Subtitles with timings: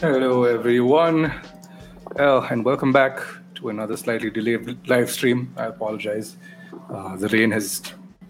[0.00, 1.30] Hello, everyone,
[2.18, 3.20] uh, and welcome back
[3.60, 5.52] to another slightly delayed live stream.
[5.56, 6.36] I apologize.
[6.92, 7.82] Uh, the rain has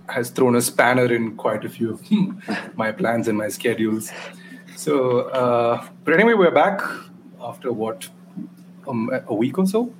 [0.08, 4.10] has thrown a spanner in quite a few of my plans and my schedules.
[4.76, 6.80] So, uh, but anyway, we're back
[7.40, 8.08] after what
[8.88, 9.94] um, a week or so,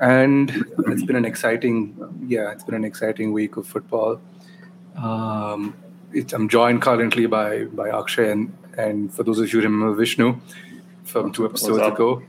[0.00, 0.50] and
[0.86, 1.96] it's been an exciting,
[2.26, 4.20] yeah, it's been an exciting week of football.
[4.96, 5.74] Um,
[6.12, 9.94] it's, I'm joined currently by by Akshay and, and for those of you who remember
[9.94, 10.38] Vishnu
[11.04, 12.22] from two episodes ago.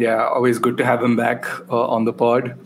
[0.00, 2.58] Yeah, always good to have him back uh, on the pod.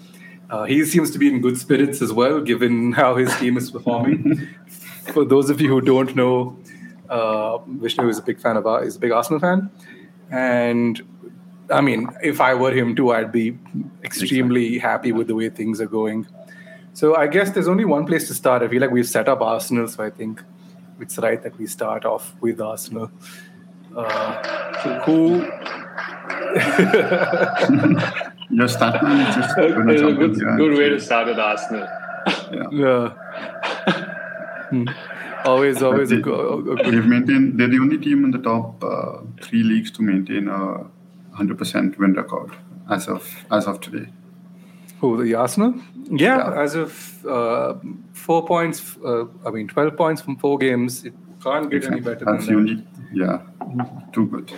[0.51, 3.73] Uh, he seems to be in good spirits as well, given how his team is
[3.73, 4.49] performing.
[5.13, 6.57] For those of you who don't know,
[7.09, 9.69] uh, Vishnu is a big fan of ours, is a big Arsenal fan,
[10.31, 11.03] and
[11.71, 13.59] I mean, if I were him too, I'd be
[14.05, 16.29] extremely happy with the way things are going.
[16.93, 18.63] So I guess there's only one place to start.
[18.63, 20.41] I feel like we've set up Arsenal, so I think
[21.01, 23.11] it's right that we start off with Arsenal.
[23.97, 25.51] Uh, so who?
[28.51, 31.87] Your statement is just It's gonna a jump good, good way to start with Arsenal.
[32.53, 32.69] Yeah.
[32.73, 33.09] Yeah.
[34.71, 34.87] Hmm.
[35.45, 36.79] Always, always a, They- go- a good.
[36.93, 37.59] They've maintained.
[37.59, 40.85] They're the only team in the top uh, three leagues to maintain a
[41.33, 42.51] hundred percent win record
[42.91, 44.07] as of as of today.
[45.01, 45.75] Who the Arsenal?
[46.11, 46.63] Yeah, Yeah.
[46.63, 47.75] as of uh,
[48.13, 48.97] four points.
[49.05, 51.05] Uh, I mean, twelve points from four games.
[51.05, 52.47] It can't get any better That's than that.
[52.47, 52.87] the only.
[53.13, 53.41] Yeah,
[54.13, 54.53] too good.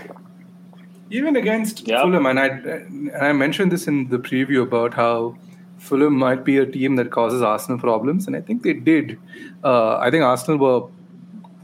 [1.11, 2.03] Even against Yeah.
[2.03, 5.37] Fulham, and I and I mentioned this in the preview about how
[5.79, 9.19] Fulham might be a team that causes Arsenal problems, and I think they did.
[9.63, 10.89] Uh, I think Arsenal were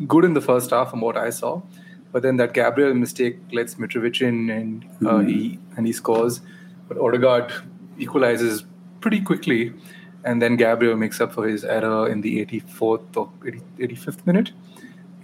[0.07, 1.63] good in the first half, from what I saw,
[2.13, 6.41] but then that Gabriel mistake lets Mitrovic in, and uh, he and he scores,
[6.89, 7.53] but Odegaard
[7.99, 8.65] equalizes
[9.01, 9.73] pretty quickly,
[10.25, 14.53] and then Gabriel makes up for his error in the 84th or 80, 85th minute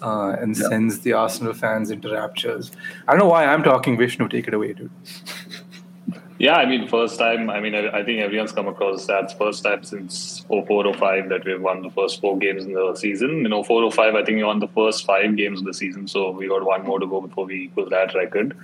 [0.02, 0.68] uh, and Yeah.
[0.68, 2.70] sends the Arsenal fans into raptures.
[3.06, 3.96] I don't know why I'm talking.
[3.96, 4.90] Vishnu, take it away, dude.
[6.40, 7.50] Yeah, I mean, first time.
[7.50, 11.44] I mean, I, I think everyone's come across that first time since 04 05 that
[11.44, 13.44] we've won the first four games in the season.
[13.44, 16.30] In 04 05, I think we won the first five games of the season, so
[16.30, 18.56] we got one more to go before we equal that record.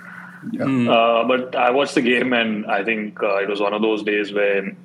[0.52, 0.64] Yeah.
[0.64, 0.88] Hmm.
[0.88, 4.04] Uh, but I watched the game, and I think uh, it was one of those
[4.04, 4.76] days where,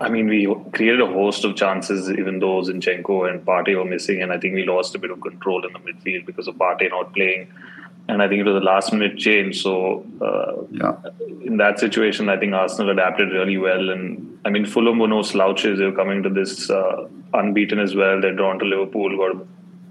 [0.00, 4.20] I mean, we created a host of chances, even though Zinchenko and Partey were missing,
[4.22, 6.90] and I think we lost a bit of control in the midfield because of Partey
[6.90, 7.48] not playing.
[8.08, 9.62] And I think it was a last minute change.
[9.62, 10.94] So, uh, Yeah,
[11.44, 13.88] in that situation, I think Arsenal adapted really well.
[13.90, 15.78] And I mean, Fulham were no slouches.
[15.78, 18.20] They were coming to this uh, unbeaten as well.
[18.20, 19.44] They're drawn to Liverpool, got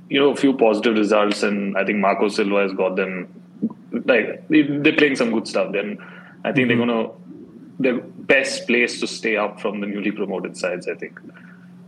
[0.09, 3.27] you know a few positive results, and I think Marco Silva has got them
[4.05, 5.71] like they- they're playing some good stuff.
[5.73, 5.97] Then
[6.45, 7.09] I think they're gonna
[7.79, 10.87] they're best place to stay up from the newly promoted sides.
[10.87, 11.19] I think,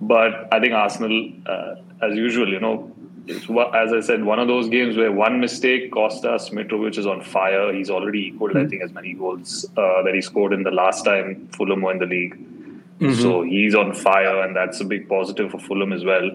[0.01, 2.91] but I think Arsenal, uh, as usual, you know.
[3.29, 3.43] It's,
[3.75, 6.49] as I said, one of those games where one mistake cost us.
[6.49, 7.73] Mitrovic is on fire.
[7.73, 11.03] He's already equaled, I think, as many goals uh, that he scored in the last
[11.03, 12.39] time Fulham were in the league.
[13.15, 16.31] So he's on fire, and that's a big positive for Fulham as well.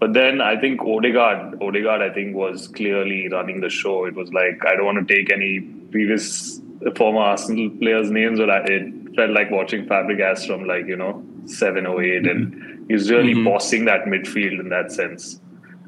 [0.00, 4.06] But then I think Odegaard, Odegaard, I think was clearly running the show.
[4.06, 6.60] It was like I don't want to take any previous
[6.96, 11.24] former Arsenal players' names, but I, it felt like watching Fabregas from like you know
[11.46, 12.84] seven or 8 and mm-hmm.
[12.88, 13.44] he's really mm-hmm.
[13.44, 15.40] bossing that midfield in that sense.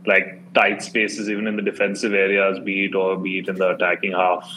[0.06, 3.70] Like tight spaces, even in the defensive areas, be it or be it in the
[3.70, 4.50] attacking half.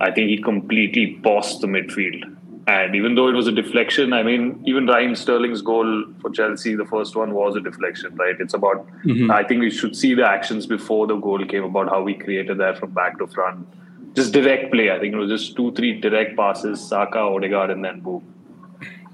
[0.00, 2.36] I think he completely bossed the midfield.
[2.66, 6.74] And even though it was a deflection, I mean, even Raheem Sterling's goal for Chelsea,
[6.74, 8.36] the first one was a deflection, right?
[8.38, 9.30] It's about, mm-hmm.
[9.30, 12.58] I think we should see the actions before the goal came about how we created
[12.58, 13.66] that from back to front.
[14.14, 14.90] Just direct play.
[14.90, 18.22] I think it was just two, three direct passes, Saka, Odegaard, and then boom.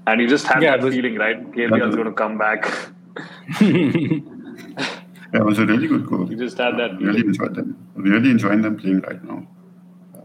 [0.07, 1.51] And you just had Yeah, that it was- feeling, right?
[1.51, 2.65] KPL's going to come back.
[3.61, 4.19] yeah,
[5.33, 6.29] it was a really good goal.
[6.29, 7.77] You just had that Really enjoyed them.
[7.95, 9.45] Really enjoying them playing right now.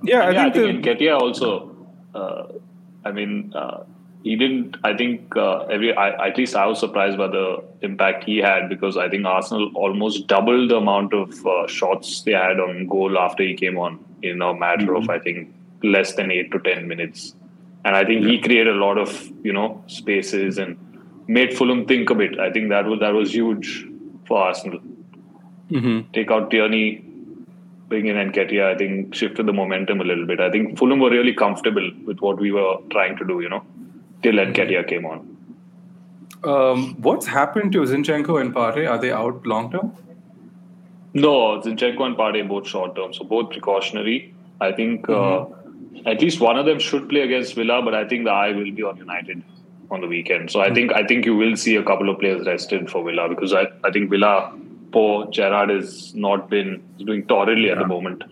[0.05, 1.77] Yeah, I yeah, I think, think the, Nketiah also.
[2.15, 2.45] Uh,
[3.05, 3.85] I mean, uh,
[4.23, 4.77] he didn't.
[4.85, 5.95] I think uh, every.
[5.95, 9.71] I, at least I was surprised by the impact he had because I think Arsenal
[9.75, 14.05] almost doubled the amount of uh, shots they had on goal after he came on
[14.23, 15.53] in a matter of I think
[15.83, 17.35] less than eight to ten minutes,
[17.85, 20.79] and I think he created a lot of you know spaces and
[21.27, 22.39] made Fulham think a bit.
[22.39, 23.87] I think that was that was huge
[24.27, 24.81] for Arsenal.
[25.71, 26.13] Mhm.
[26.13, 27.05] Take out Tierney,
[27.89, 30.41] bring in Nketiah, I think shifted the momentum a little bit.
[30.41, 33.63] I think Fulham were really comfortable with what we were trying to do, you know,
[34.23, 35.29] till Nketiah came on.
[36.45, 38.89] Um, what's happened to Zinchenko and Partey?
[38.91, 39.93] Are they out long term?
[41.15, 44.35] No, Zinchenko and Partey both short term, so both precautionary.
[44.61, 46.07] I think uh, Mm-hmm.
[46.07, 48.53] uh, at least one of them should play against Villa, but I think the eye
[48.53, 49.43] will be on United
[49.91, 50.51] on the weekend.
[50.51, 50.75] So I Hmm.
[50.75, 53.67] think I think you will see a couple of players rested for Villa because I,
[53.85, 54.53] I think Villa,
[54.91, 58.25] poor Gerrard has not been doing torridly at the moment.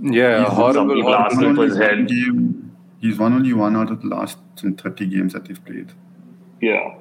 [0.00, 0.94] Yeah, He's- some horrible.
[0.96, 1.32] people horrible.
[1.32, 1.78] ask him for his.
[1.78, 5.92] Game, he's won only one out of the last some 30 games that they've played.
[6.60, 6.94] Yeah.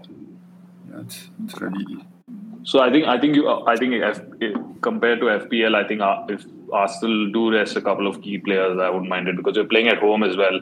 [0.89, 2.05] Yeah, it's, it's really.
[2.63, 6.01] So I think I think you I think if, if, compared to FPL, I think
[6.01, 9.55] uh, if Arsenal do rest a couple of key players, I wouldn't mind it because
[9.55, 10.55] you're playing at home as well,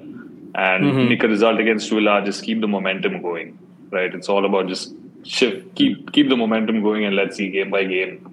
[0.56, 1.10] and Mhm.
[1.10, 3.58] nick a result against Villa, just keep the momentum going.
[3.92, 7.70] Right, it's all about just shift, keep keep the momentum going, and let's see game
[7.70, 8.28] by game.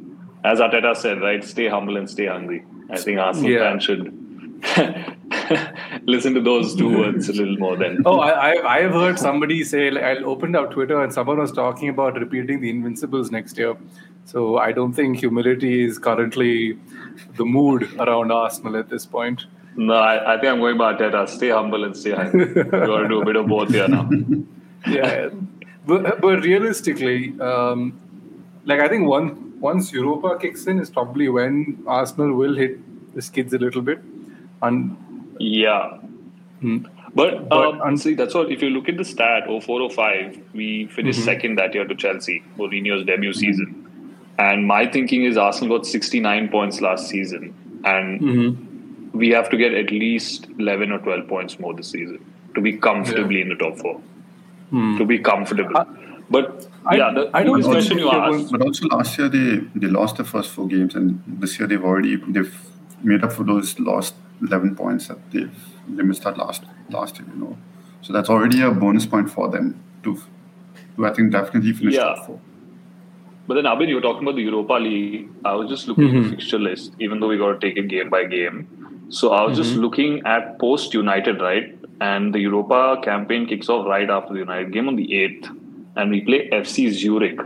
[0.44, 2.64] As Arteta said, right, stay humble and stay hungry.
[2.90, 3.70] I think Arsenal Yeah.
[3.70, 4.17] fans should
[6.02, 7.76] listen to those two words a little more.
[7.76, 11.52] Then Oh, I, have heard somebody say like, I opened up Twitter and someone was
[11.52, 13.76] talking about repeating the Invincibles next year.
[14.24, 16.78] So I don't think humility is currently
[17.36, 19.46] the mood around Arsenal at this point.
[19.76, 21.28] no, I, I think I'm going by Arteta.
[21.28, 22.48] Stay humble and stay hungry.
[22.48, 24.08] you got to do a bit of both here now.
[24.86, 25.30] Yeah,
[25.86, 28.00] but but realistically, um,
[28.64, 32.78] like I think one once Europa kicks in is probably when Arsenal will hit
[33.14, 33.98] the skids a little bit.
[34.62, 34.96] And
[35.38, 35.98] Yeah.
[36.60, 36.78] Hmm.
[37.14, 40.86] But, But um, un- see, that's what, if you look at the stat, 0405, we
[40.86, 41.24] finished Mhm.
[41.24, 43.84] second that year to Chelsea, Mourinho's debut season.
[44.38, 47.54] And my thinking is Arsenal got 69 points last season.
[47.84, 49.18] And Mm-hmm.
[49.18, 52.18] we have to get at least 11 or 12 points more this season
[52.54, 54.00] to be comfortably in the top four.
[54.70, 55.76] To be comfortable.
[55.76, 55.84] Uh,
[56.30, 58.52] but, I- yeah, the I don't question you asked.
[58.52, 61.82] But also last year they they lost the first four games, and this year they've
[61.90, 62.54] already they've
[63.02, 65.50] made up for those lost 11 points that they've
[65.88, 67.28] they missed out last last year.
[67.34, 67.58] You know,
[68.02, 70.16] so that's already a bonus point for them to
[70.96, 72.04] to I think definitely finish Yeah.
[72.14, 72.40] top four.
[73.46, 75.28] But then, Abhin, you were talking about the Europa League.
[75.44, 76.24] I was just looking at Mhm.
[76.24, 78.66] the fixture list, even though we got to take it game by game.
[79.08, 79.80] So I was just Mhm.
[79.80, 81.74] looking at post United, right?
[82.00, 85.48] And the Europa campaign kicks off right after the United game on the 8th.
[85.96, 87.40] And we play FC Zurich.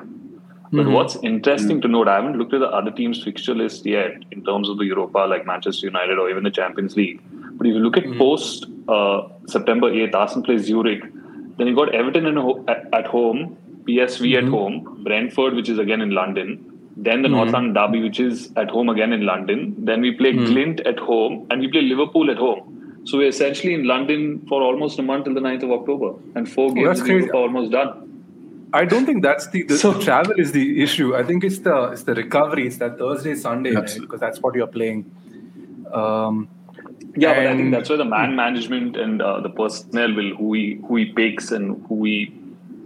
[0.75, 0.93] But Mhm.
[0.93, 4.43] what's interesting to note, I haven't looked at the other teams' fixture list yet in
[4.43, 7.21] terms of the Europa, like Manchester United or even the Champions League.
[7.59, 8.19] But if you look at Mhm.
[8.19, 11.03] post uh, September 8th, Arsenal plays Zurich.
[11.57, 14.51] Then you got Everton in ho- at, at home, PSV at Mhm.
[14.51, 16.59] home, Brentford, which is again in London.
[16.97, 17.33] Then the Mhm.
[17.37, 19.75] North London Derby, which is at home again in London.
[19.79, 20.47] Then we play Mhm.
[20.49, 22.63] Glimt at home, and we play Liverpool at home.
[23.05, 26.49] So we're essentially in London for almost a month till the 9th of October, and
[26.49, 27.13] four games Oh, in crazy.
[27.13, 27.91] Europe are almost done.
[28.75, 31.15] I don't think that's the, the, So- the travel is the issue.
[31.15, 32.67] I think it's the it's the recovery.
[32.67, 35.05] It's that Thursday Sunday That's- because that's what you're playing.
[35.93, 36.49] Um,
[37.15, 40.55] Yeah, but I think that's where the man management and uh, the personnel will who
[40.55, 42.33] he who he picks and who he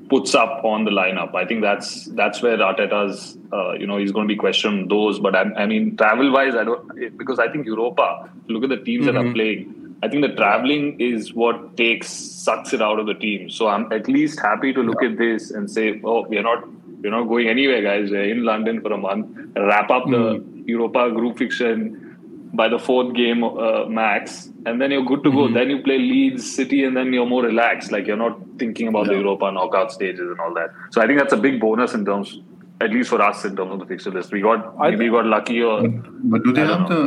[0.09, 1.33] puts up on the lineup.
[1.37, 5.21] I think that's that's where Arteta's uh, you know he's going to be questioned those.
[5.21, 8.29] But I, I mean travel wise, I don't because I think Europa.
[8.49, 9.35] Look at the teams that are Mhm.
[9.35, 9.86] playing.
[10.07, 12.09] I think the traveling is what takes
[12.47, 13.51] sucks it out of the team.
[13.51, 16.67] So I'm at least happy to look at this and say, oh, we're not
[17.03, 18.11] we're not going anywhere, guys.
[18.11, 19.27] We're in London for a month.
[19.57, 21.75] Wrap up the Europa group fixture
[22.61, 25.49] by the fourth game uh, max, and then you're good to go.
[25.49, 25.55] Mhm.
[25.59, 27.93] Then you play Leeds City, and then you're more relaxed.
[27.97, 30.71] Like you're not thinking about the Europa knockout stages and all that.
[30.91, 32.41] So I think that's a big bonus in terms,
[32.81, 34.33] at least for us, in terms of the fixture list.
[34.33, 35.77] We got I we got lucky or
[36.35, 37.01] But do they have the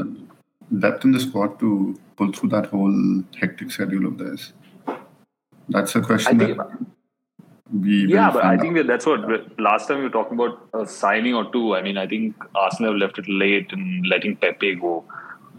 [0.77, 4.53] depth in the squad to pull through that whole hectic schedule of theirs?
[5.69, 6.57] That's a question think.
[6.57, 6.67] that
[7.71, 10.67] we Yeah, but I find think that that's what last time we were talking about
[10.73, 11.75] a signing or two.
[11.75, 15.03] I mean, I think Arsenal have left it late in letting Pepe go.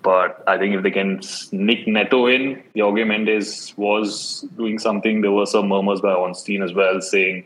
[0.02, 5.20] But I think if they can sneak Neto in, Jorge Mendes was doing something.
[5.20, 7.44] There were some murmurs by Ornstein as well saying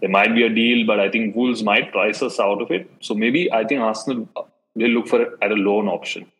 [0.00, 2.88] there might be a deal, but I think Wolves might price us out of it.
[3.00, 4.28] So maybe I think Arsenal
[4.76, 6.30] will look for it at a loan option.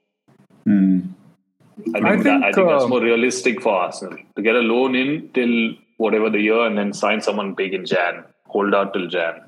[0.69, 1.01] Hmm.
[1.95, 4.55] I think, I that, think, I think that's um, more realistic for Arsenal to get
[4.55, 8.75] a loan in till whatever the year and then sign someone big in Jan, hold
[8.75, 9.41] out till Jan.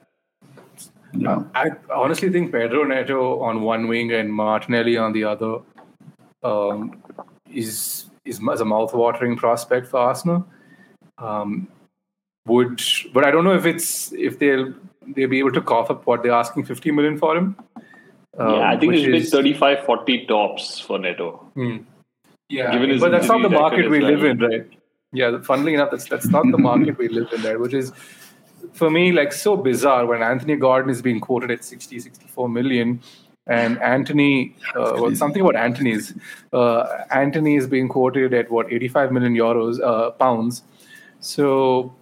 [1.12, 1.42] Yeah.
[1.54, 5.58] I honestly think Pedro Neto on one wing and Martinelli on the other
[6.42, 7.02] um,
[7.52, 10.46] is is is a mouth-watering prospect for Arsenal.
[11.18, 11.68] Um,
[12.46, 12.80] would
[13.12, 14.72] but I don't know if it's if they'll
[15.14, 17.56] they'll be able to cough up what they're asking 50 million for him.
[18.38, 21.32] Um, yeah, I think which it's been 35, 40 tops for Neto.
[21.54, 21.78] Hmm.
[22.48, 24.68] Yeah, Given but that's not the market we live in, right?
[25.12, 27.58] Yeah, funnily enough, that's that's not the market we live in, right?
[27.58, 27.92] Which is
[28.72, 33.00] for me like so bizarre when Anthony Gordon is being quoted at 60, 64 million,
[33.46, 36.14] and Antony, uh, well, something about Antony's,
[36.52, 40.62] uh, Antony is being quoted at what 85 million euros, uh, pounds.
[41.20, 41.94] So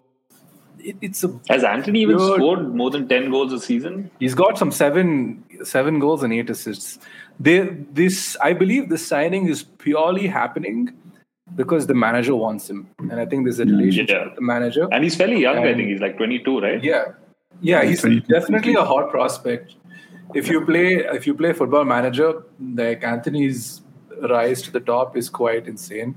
[0.80, 2.37] it, it's a Has Antony even Good.
[2.37, 4.11] scored more than 10 goals a season?
[4.20, 6.99] He's got some seven seven goals and eight assists.
[7.40, 7.61] They,
[7.92, 10.92] this I believe this signing is purely happening
[11.54, 14.25] because the manager wants him, and I think there's a relationship Yeah.
[14.26, 14.87] with the manager.
[14.92, 15.88] And he's fairly young, I think.
[15.88, 16.82] He's like 22, right?
[16.85, 17.04] Yeah,
[17.61, 19.75] yeah, he's definitely a hot prospect.
[20.35, 23.80] If you play if you play Football Manager, like Antony's
[24.28, 26.14] rise to the top is quite insane.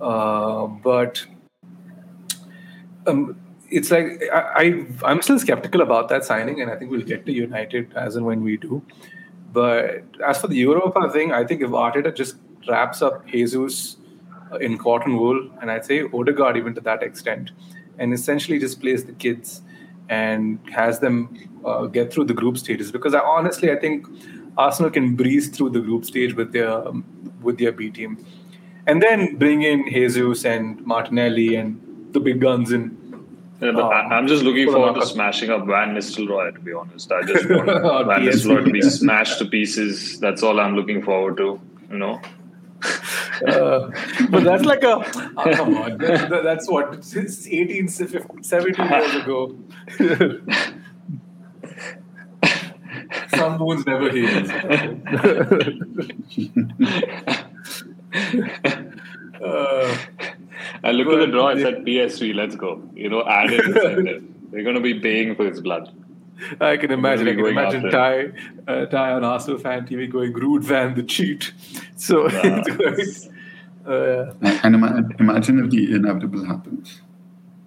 [0.00, 1.24] Uh, but
[3.06, 3.36] um,
[3.72, 7.26] it's like I, I I'm still skeptical about that signing, and I think we'll get
[7.26, 8.82] to United as and when we do.
[9.52, 12.36] But as for the Europa thing, I think if Arteta just
[12.68, 13.96] wraps up Jesus
[14.52, 17.50] uh, in cotton wool, and I'd say Odegaard even to that extent,
[17.98, 19.62] and essentially just plays the kids
[20.08, 21.18] and has them
[21.64, 22.92] uh, get through the group stages.
[22.92, 24.06] Because I honestly, I think
[24.56, 27.04] Arsenal can breeze through the group stage with their um,
[27.42, 28.24] with their B team,
[28.86, 31.80] and then bring in Jesus and Martinelli and
[32.12, 32.98] the big guns in.
[33.62, 36.72] Yeah, but I, Um, I'm just looking forward to smashing up Van Nistelrooy, to be
[36.72, 37.12] honest.
[37.12, 38.28] I just want Van PSV.
[38.28, 40.18] Nistelrooy to be smashed to pieces.
[40.18, 42.20] That's all I'm looking forward to, you know?
[43.46, 43.90] Uh,
[44.30, 44.96] but that's like a
[45.36, 49.56] oh, come on that, that- that's what since 18 17 years ago
[53.36, 54.28] some wounds never heal
[59.44, 59.96] uh,
[60.84, 62.82] I looked at the draw, I they- said PSV, let's go.
[62.94, 64.24] You know, add in incentive.
[64.50, 65.94] They're going to be paying for his blood.
[66.60, 67.28] I can imagine.
[67.28, 71.02] I can imagine after Ty, uh, Ty on Arsenal fan TV going Ruud van the
[71.02, 71.52] cheat.
[71.96, 72.62] So Yeah.
[72.68, 73.28] it's
[73.86, 74.34] uh,
[74.64, 74.74] And
[75.20, 77.00] imagine if the inevitable happens.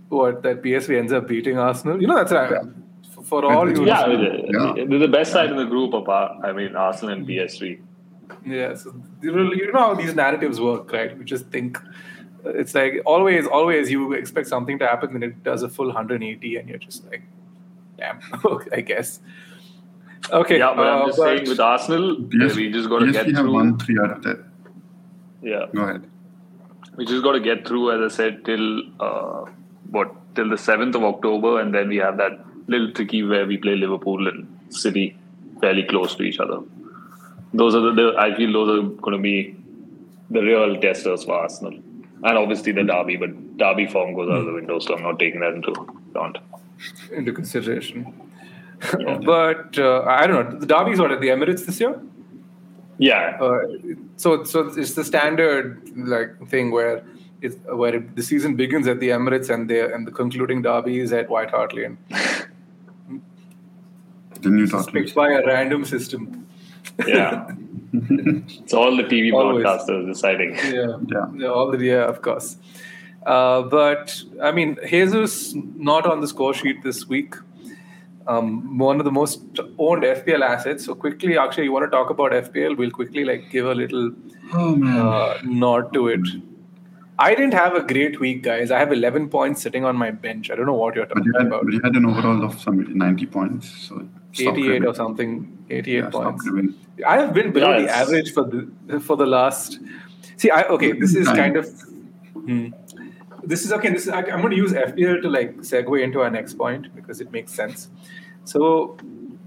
[0.10, 2.02] what that PSV ends up beating Arsenal.
[2.02, 2.64] You know that's right.
[3.14, 4.86] For, for all you Yeah, Yeah.
[4.88, 6.44] they're the best side in the group apart.
[6.44, 7.80] I mean, Arsenal and PSV.
[8.46, 9.32] Yeah, so you
[9.72, 11.18] know, how these narratives work, right?
[11.18, 11.78] We just think
[12.48, 16.56] it's like always, always you expect something to happen, then it does a full 180,
[16.58, 17.22] and you're just like,
[17.98, 18.20] damn,
[18.74, 19.20] I guess.
[20.32, 23.06] Okay, Yeah, but uh, I'm just but- saying with Arsenal, PS, we just got to
[23.06, 23.54] PSV get have through.
[23.54, 24.44] won three out of that.
[25.42, 26.10] Yeah, Go ahead.
[26.96, 29.46] we just got to get through, as I said, till uh,
[29.92, 33.58] what till the seventh of October, and then we have that little tricky where we
[33.58, 35.16] play Liverpool and City
[35.62, 36.60] fairly close to each other.
[37.54, 39.56] Those are the, the I feel those are going to be
[40.32, 41.78] the real testers for Arsenal,
[42.24, 43.16] and obviously the derby.
[43.18, 46.38] But derby form goes out of the window, so I'm not taking that into account.
[47.12, 48.14] into consideration.
[49.00, 49.18] Yeah.
[49.26, 50.60] but uh, I don't know.
[50.60, 52.00] The Derby's what at the Emirates this year.
[52.98, 53.60] Yeah, Uh,
[54.18, 57.04] so, so it's the standard like thing where
[57.42, 61.00] it's where it, the season begins at the Emirates and the and the concluding derby
[61.00, 61.98] is at White Hart Lane.
[64.42, 65.04] The new It's Tottenham.
[65.04, 66.48] picked by a random system.
[67.08, 67.50] yeah.
[68.62, 69.66] it's all the TV Always.
[69.66, 70.56] broadcasters deciding.
[70.56, 71.26] Yeah, Yeah.
[71.36, 72.58] yeah, all the yeah, of course.
[73.26, 77.36] Uh, but I mean, Jesus not on the score sheet this week.
[78.28, 79.42] Um, one of the most
[79.78, 80.86] owned FPL assets.
[80.86, 82.76] So quickly, actually, you want to talk about FPL?
[82.78, 84.12] We'll quickly like give a little
[84.54, 84.98] Oh man.
[85.00, 86.28] uh, nod to it.
[87.18, 88.72] I didn't have a great week, guys.
[88.72, 90.50] I have 11 points sitting on my bench.
[90.52, 91.64] I don't know what you're but, talking you had, about.
[91.66, 93.70] but you had an overall of some 90 points.
[93.88, 95.66] So stop 88 or something.
[95.70, 96.48] 88 Yeah, points.
[97.08, 99.80] I have been below Yeah, the average for the for the last.
[100.38, 100.92] See, I okay.
[100.92, 101.70] This is kind of.
[102.34, 102.68] Hmm.
[103.44, 103.90] This is okay.
[103.92, 106.94] This is, I, I'm going to use FPL to like segue into our next point
[106.96, 107.90] because it makes sense.
[108.44, 108.98] So,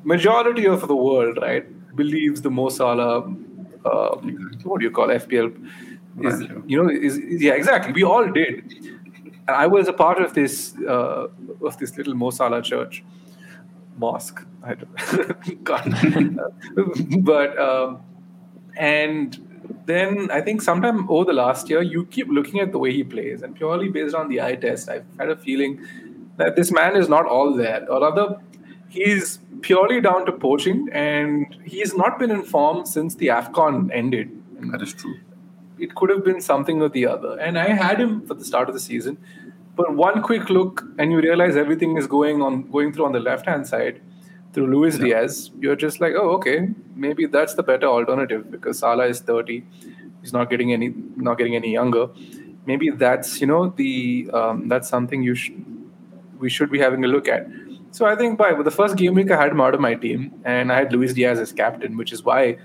[0.05, 1.67] majority of the world, right,
[1.97, 3.19] believes the Mo Salah.
[3.23, 5.53] Um, what do you call FPL?
[6.21, 6.51] Is Right.
[6.67, 7.93] you know is, is yeah exactly.
[7.93, 8.65] We all did.
[9.47, 11.29] And I was a part of this uh,
[11.63, 13.05] of this little Mo Salah church
[13.99, 14.45] mosque.
[14.63, 15.65] I don't,
[17.25, 18.01] but um,
[18.77, 22.93] and then I think sometime over the last year, you keep looking at the way
[22.93, 25.81] he plays, and purely based on the eye test, I've had a feeling
[26.37, 28.37] that this man is not all there, or rather,
[28.89, 34.31] he's purely down to poaching, and he's not been in form since the Afcon ended.
[34.61, 35.17] And That is true.
[35.79, 37.39] it could have been something or the other.
[37.39, 39.17] And I had him for the start of the season,
[39.79, 43.21] but one quick look and you realize everything is going on going through on the
[43.21, 44.01] left hand side
[44.53, 45.53] through Luis Diaz.
[45.61, 49.65] You're just like, oh, okay, maybe that's the better alternative because Salah is 30,
[50.21, 52.09] he's not getting any not getting any younger.
[52.67, 55.65] Maybe that's you know the um, that's something you should
[56.41, 57.47] we should be having a look at.
[57.93, 60.43] So I think by the first game week I had him out of my team
[60.45, 62.59] and I had Luis Diaz as captain, which is why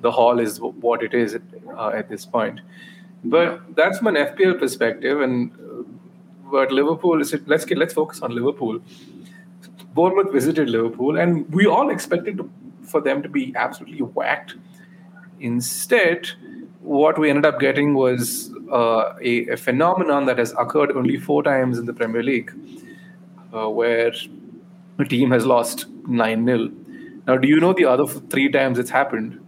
[0.00, 1.38] the hall is what it is
[1.78, 2.60] uh, at this point.
[3.24, 5.50] But that's from an FPL perspective, and
[6.50, 8.80] but Liverpool is let's get let's focus on Liverpool.
[9.94, 12.50] Bournemouth visited Liverpool, and we all expected to,
[12.82, 14.54] for them to be absolutely whacked.
[15.40, 16.28] Instead,
[16.80, 21.42] what we ended up getting was uh, a, a phenomenon that has occurred only four
[21.42, 22.52] times in the Premier League.
[23.56, 24.12] uh, where
[24.98, 26.70] a team has lost 9 0.
[27.26, 29.40] Now, do you know the other three times it's happened?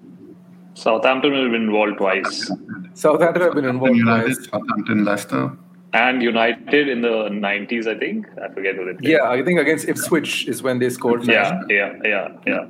[0.75, 2.51] Southampton have been involved twice,
[2.95, 4.49] Southampton have been involved United, twice.
[4.49, 5.57] Southampton, Leicester.
[5.93, 8.27] And United in the 90s, I think.
[8.43, 9.11] I forget who they played.
[9.11, 11.29] Yeah, I think against Ipswich is when they scored nine.
[11.29, 12.67] yeah, yeah, yeah, yeah.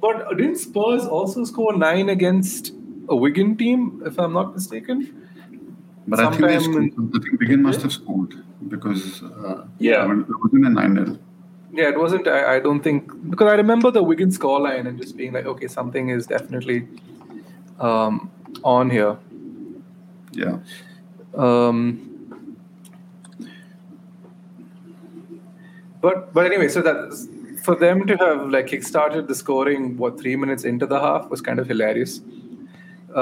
[0.00, 2.72] But didn't Spurs also score nine against
[3.08, 5.22] a Wigan team, if I'm not mistaken?
[6.08, 8.34] But I think they scored, I think Wigan must have scored
[8.68, 10.04] because uh, Yeah.
[10.10, 11.18] it wasn't a 9 0.
[11.72, 12.26] Yeah, it wasn't.
[12.28, 15.66] I, I don't think because I remember the Wigan scoreline and just being like, okay,
[15.66, 16.86] something is definitely
[17.80, 18.30] um,
[18.62, 19.18] on here.
[20.32, 20.58] Yeah.
[21.34, 22.05] Um,
[26.06, 26.98] but but anyway, so that
[27.66, 31.40] for them to have like kickstarted the scoring what three minutes into the half was
[31.40, 32.20] kind of hilarious,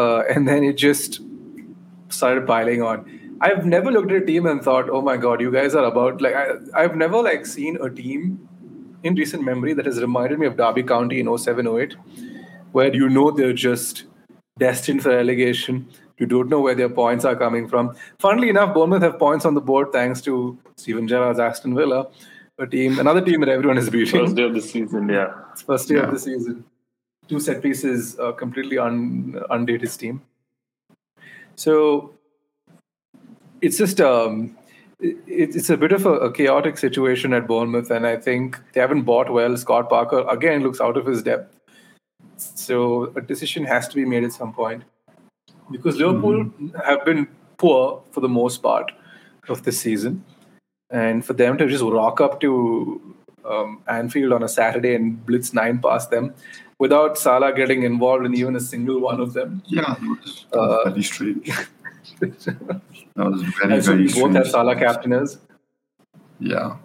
[0.00, 1.21] uh, and then it just
[2.11, 3.07] started piling on.
[3.41, 6.21] I've never looked at a team and thought, oh my god, you guys are about
[6.26, 8.49] like I, I've never like seen a team
[9.03, 11.97] in recent memory that has reminded me of Derby County in 0708,
[12.73, 14.05] where you know they're just
[14.59, 15.88] destined for relegation.
[16.19, 17.97] You don't know where their points are coming from.
[18.19, 22.07] Funnily enough, Bournemouth have points on the board thanks to Steven Gerrard's Aston Villa,
[22.58, 24.20] a team, another team that everyone is beating.
[24.20, 25.32] First day of the season, yeah.
[25.52, 26.02] It's first day Yeah.
[26.04, 26.64] of the season.
[27.28, 30.23] Two set pieces, uh, completely un- undate his team.
[31.56, 32.12] So
[33.62, 34.56] it's just um,
[35.00, 38.80] it, it's a bit of a, a chaotic situation at Bournemouth, and I think they
[38.80, 39.56] haven't bought well.
[39.56, 41.56] Scott Parker again looks out of his depth,
[42.37, 44.82] so a decision has to be made at some point
[45.70, 46.50] because Liverpool
[46.84, 48.92] have been poor for the most part
[49.49, 50.23] of this season,
[51.03, 52.51] and for them to just rock up to
[53.45, 56.33] um, Anfield on a Saturday and blitz nine past them
[56.79, 59.63] without Salah getting involved in even a single one of them.
[59.67, 61.51] Yeah, that was, that was Uh, very strange.
[62.21, 64.37] That was very, so very we both strange.
[64.37, 65.39] had Salah captainers.
[66.41, 66.77] Yeah.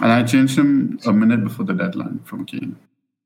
[0.00, 2.76] And I changed him a minute before the deadline from Kane.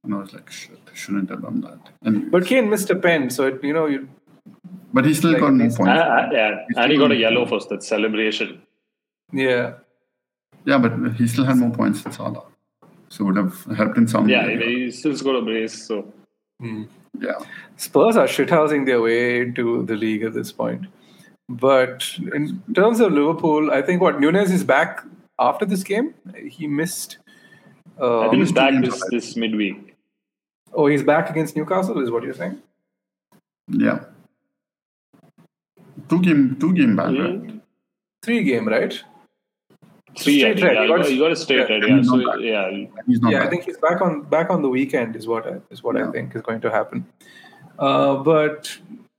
[0.02, 1.78] And I was like, shit, I shouldn't have done that.
[2.02, 4.08] And, But Kane missed a pen, so it, you know, you,
[4.92, 5.90] but he still like, got more he's- points.
[5.90, 8.62] And, and- yeah, and he got a yellow for that celebration.
[9.32, 9.74] yeah.
[10.64, 12.42] Yeah, but he still had more points than Salah.
[13.08, 14.56] So it would have helped in some Yeah, way.
[14.84, 15.86] he still scored a brace.
[15.86, 16.12] So
[16.60, 17.38] Yeah.
[17.76, 20.86] Spurs are shithousing their way into the league at this point.
[21.48, 25.04] But in terms of Liverpool, I think what Nunez is back
[25.38, 26.14] after this game.
[26.48, 27.18] He missed.
[28.00, 29.94] Uh, I think he's back this, this midweek.
[30.72, 32.60] oh, he's back against Newcastle, is what you're saying?
[33.68, 34.00] Yeah.
[36.08, 37.20] Two game, two game back, Hmm?
[37.22, 37.60] right?
[38.22, 39.00] Three game, right?
[40.18, 40.64] Three, I Straight think.
[40.66, 40.74] red.
[40.74, 41.74] Yeah, He you got got, a- you got a straight yeah.
[41.74, 41.82] red.
[41.88, 42.44] Yeah, He's so not back.
[42.44, 42.70] yeah,
[43.06, 43.46] He's not yeah, back.
[43.46, 46.00] I think he's back on back on the weekend is what I, is what I
[46.00, 46.10] Yeah.
[46.12, 47.06] think is going to happen.
[47.78, 48.76] Uh, but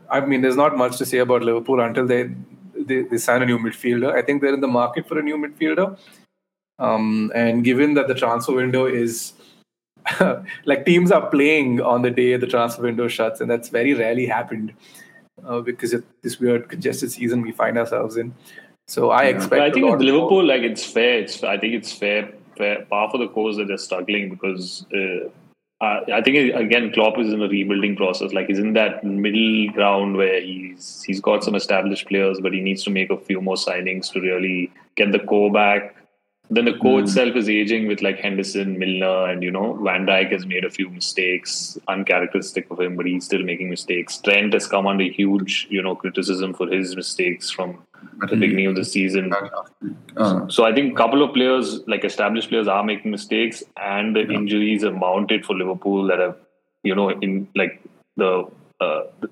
[0.10, 2.30] I mean, there's not much to say about Liverpool until they,
[2.78, 4.14] they they sign a new midfielder.
[4.14, 5.98] I think they're in the market for a new midfielder.
[6.80, 9.34] Um, and given that the transfer window is
[10.66, 14.26] like teams are playing on the day the transfer window shuts, and that's very rarely
[14.26, 14.74] happened
[15.46, 18.34] uh, because of this weird congested season we find ourselves in.
[18.88, 19.50] So I expect.
[19.50, 21.20] But I a think lot with more- Liverpool, like it's fair.
[21.20, 25.30] It's I think it's fair, fair par for the course that they're struggling because uh,
[25.82, 28.32] I, I think again Klopp is in a rebuilding process.
[28.32, 32.62] Like he's in that middle ground where he's he's got some established players, but he
[32.62, 35.96] needs to make a few more signings to really get the core back.
[36.52, 40.32] Then the core itself is aging with like Henderson, Milner, and you know Van Dijk
[40.32, 44.20] has made a few mistakes, uncharacteristic of him, but he's still making mistakes.
[44.20, 47.80] Trent has come under huge, you know, criticism for his mistakes from
[48.20, 49.34] But the he- beginning of the season.
[50.18, 54.16] Uh, So I think a couple of players, like established players, are making mistakes, and
[54.16, 56.36] the injuries have mounted for Liverpool that have,
[56.84, 57.82] you know, in like
[58.18, 58.32] the,
[58.80, 59.32] uh, the-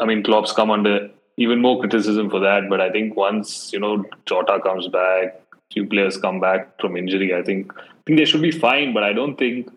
[0.00, 2.68] I mean, Klopp's come under even more criticism for that.
[2.68, 5.40] But I think once you know Jota comes back,
[5.72, 8.92] few players come back from injury, I think I think they should be fine.
[8.94, 9.70] But I don't think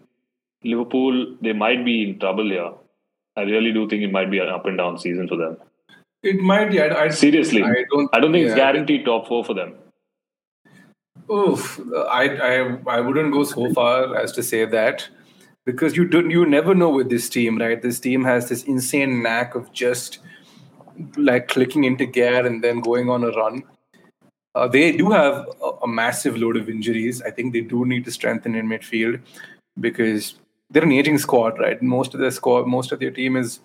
[0.64, 2.72] Liverpool they might be in trouble here.
[3.38, 5.58] I really do think it might be an up and down season for them.
[6.26, 6.82] It might be.
[6.82, 8.10] I, I, Seriously, I don't.
[8.12, 9.76] I don't think it's guaranteed top four for them.
[11.32, 15.08] Oof, I, I I wouldn't go so far as to say that
[15.66, 17.80] because you don't you never know with this team, right?
[17.82, 20.20] This team has this insane knack of just
[21.18, 23.64] like clicking into gear and then going on a run.
[24.56, 27.22] Uh, they do have a, a massive load of injuries.
[27.22, 29.20] I think they do need to strengthen in midfield
[29.80, 30.36] because
[30.70, 31.82] they're an aging squad, right?
[31.82, 33.60] Most of their squad, most of their team is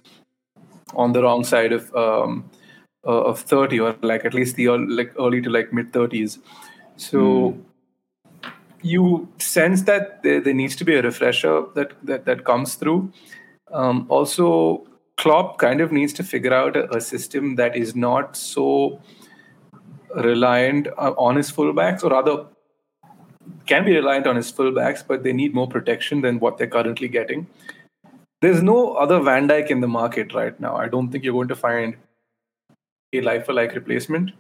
[0.95, 2.51] on the wrong side of um,
[3.07, 6.39] uh, of thirty or like at least the ear- like early to like mid thirties.
[6.97, 7.57] So
[8.83, 13.13] you sense that there, there needs to be a refresher that that, that comes through.
[13.73, 18.37] Um, also, Klopp kind of needs to figure out a, a system that is not
[18.37, 19.01] so
[20.17, 22.47] reliant uh, on his fullbacks, or rather,
[23.67, 27.07] can be reliant on his fullbacks, but they need more protection than what they're currently
[27.07, 27.47] getting.
[28.41, 30.77] There's no other Van Dijk in the market right now.
[30.77, 31.97] I don't think you're going to find
[33.13, 34.33] a like for like replacement.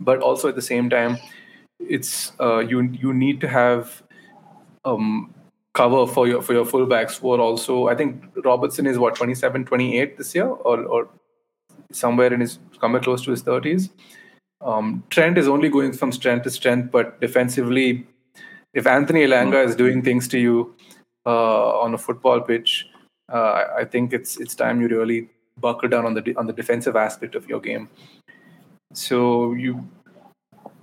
[0.00, 1.18] But also at the same time,
[1.78, 4.02] it's uh, you you need to have
[4.84, 5.34] um,
[5.74, 9.64] cover for your for your fullbacks who are also I think Robertson is what 27,
[9.64, 11.08] 28 this year or or
[11.92, 13.90] somewhere in his somewhere close to his 30s.
[14.60, 18.06] Um, Trent is only going from strength to strength, but defensively,
[18.72, 20.74] if Anthony Elanga is doing things to you
[21.26, 22.86] uh, on a football pitch,
[23.32, 25.28] uh, I think it's it's time you really
[25.60, 27.88] buckle down on the on the defensive aspect of your game.
[28.92, 29.88] So you,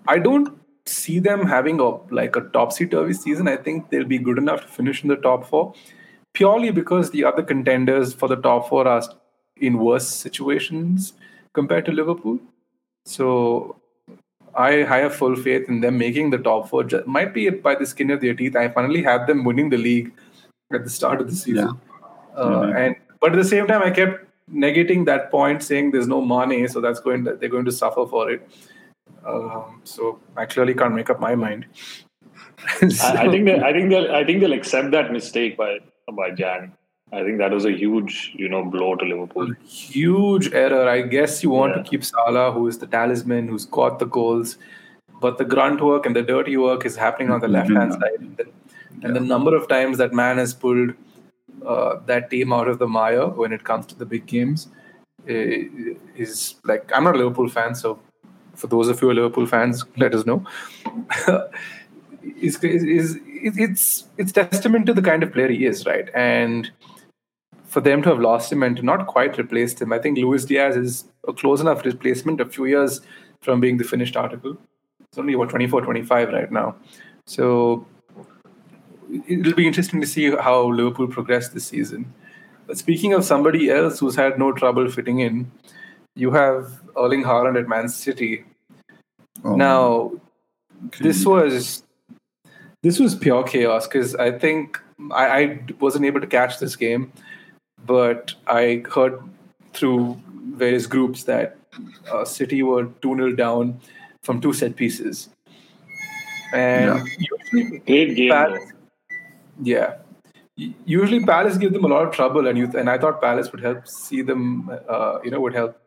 [0.08, 3.48] I don't see them having a like a topsy turvy season.
[3.48, 5.74] I think they'll be good enough to finish in the top four,
[6.34, 9.04] purely because the other contenders for the top four are
[9.58, 11.14] in worse situations
[11.54, 12.40] compared to Liverpool.
[13.06, 13.76] So
[14.56, 16.86] I, I have full faith in them making the top four.
[17.06, 18.56] Might be by the skin of their teeth.
[18.56, 20.12] I finally had them winning the league
[20.74, 21.68] at the start of the season.
[21.68, 21.91] Yeah.
[22.36, 22.78] Uh, mm-hmm.
[22.78, 26.68] And but at the same time, I kept negating that point, saying there's no money,
[26.68, 28.48] so that's going to, they're going to suffer for it.
[29.26, 31.66] Um, so I clearly can't make up my mind.
[32.80, 35.80] so, I, I, think they, I think they'll I think they'll accept that mistake by
[36.12, 36.74] by Jan.
[37.14, 39.54] I think that was a huge, you know, blow to Liverpool.
[39.66, 40.88] Huge error.
[40.88, 41.84] I guess you want yeah.
[41.84, 44.58] to keep Salah, who is the talisman, who's got the goals,
[45.20, 48.20] but the grunt work and the dirty work is happening on the left hand side.
[48.20, 48.46] And the,
[49.04, 50.94] and the number of times that man has pulled
[51.66, 54.68] uh, that team out of the mire when it comes to the big games
[55.28, 55.66] eh,
[56.16, 58.00] is like I'm not a Liverpool fan, so
[58.56, 60.46] for those of you Liverpool fans, let us know.
[62.42, 66.10] is, is, it's it's testament to the kind of player he is, right?
[66.14, 66.72] And
[67.66, 70.46] for them to have lost him and to not quite replaced him, I think Luis
[70.46, 73.02] Diaz is a close enough replacement, a few years
[73.42, 74.58] from being the finished article.
[75.08, 76.76] It's only about 24, 25 right now.
[77.26, 77.86] So
[79.28, 82.14] it'll be interesting to see how Liverpool progress this season.
[82.68, 85.52] But speaking of somebody else who's had no trouble fitting in,
[86.16, 88.46] you have Erling Haaland at Man City.
[89.44, 90.12] Oh, now,
[91.00, 91.84] this was
[92.84, 94.80] this was pure chaos because I think
[95.12, 97.12] I, I wasn't able to catch this game
[97.86, 99.20] but I heard
[99.74, 100.22] through
[100.56, 101.58] various groups that
[102.12, 103.80] uh, City were 2 0 down
[104.24, 105.30] from two set pieces.
[106.54, 107.28] And yeah.
[107.54, 108.32] usually, great game.
[108.32, 108.72] Palace,
[109.62, 109.96] yeah.
[110.86, 113.62] Usually, Palace give them a lot of trouble, and you and I thought Palace would
[113.62, 115.80] help see them, uh, you know, would help,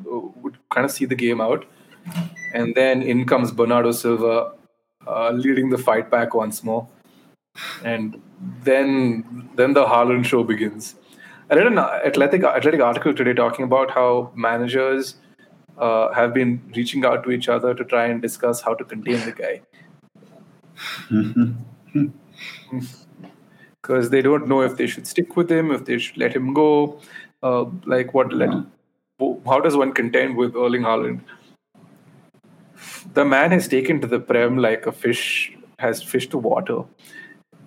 [0.00, 1.64] uh, would kind of see the game out.
[2.54, 4.52] And then in comes Bernardo Silva,
[5.06, 6.88] uh, leading the fight back once more,
[7.84, 8.20] and
[8.64, 10.94] then then the Haaland show begins.
[11.50, 15.16] I read an athletic athletic article today talking about how managers
[15.78, 19.20] uh, have been reaching out to each other to try and discuss how to contain
[19.24, 19.60] the guy.
[23.86, 26.52] Because they don't know if they should stick with him, if they should let him
[26.52, 27.00] go.
[27.42, 28.32] Uh, like what?
[28.32, 28.50] Let,
[29.46, 31.20] how does one contend with Erling Haaland?
[33.14, 36.82] The man has taken to the prem like a fish has fish to water.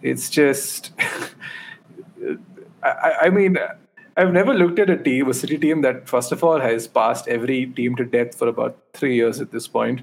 [0.01, 0.91] It's just
[2.83, 3.57] I, I mean,
[4.17, 7.27] I've never looked at a team, a City team that, first of all, has passed
[7.27, 10.01] every team to death for about three years at this point.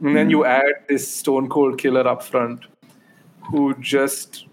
[0.00, 0.46] And then you hmm.
[0.46, 2.66] add this stone cold killer up front
[3.50, 4.45] who just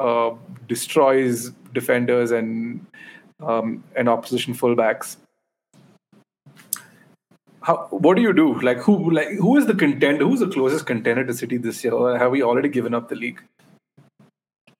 [0.00, 0.34] uh,
[0.66, 2.86] destroys defenders and
[3.40, 5.16] um, and opposition fullbacks.
[7.62, 8.58] How, what do you do?
[8.60, 10.24] Like who like who is the contender?
[10.24, 11.92] Who's the closest contender to City this year?
[11.92, 13.42] Or have we already given up the league?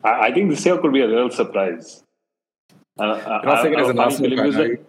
[0.03, 2.03] I, I think this year could be a real surprise.
[2.99, 4.83] Uh, I, I,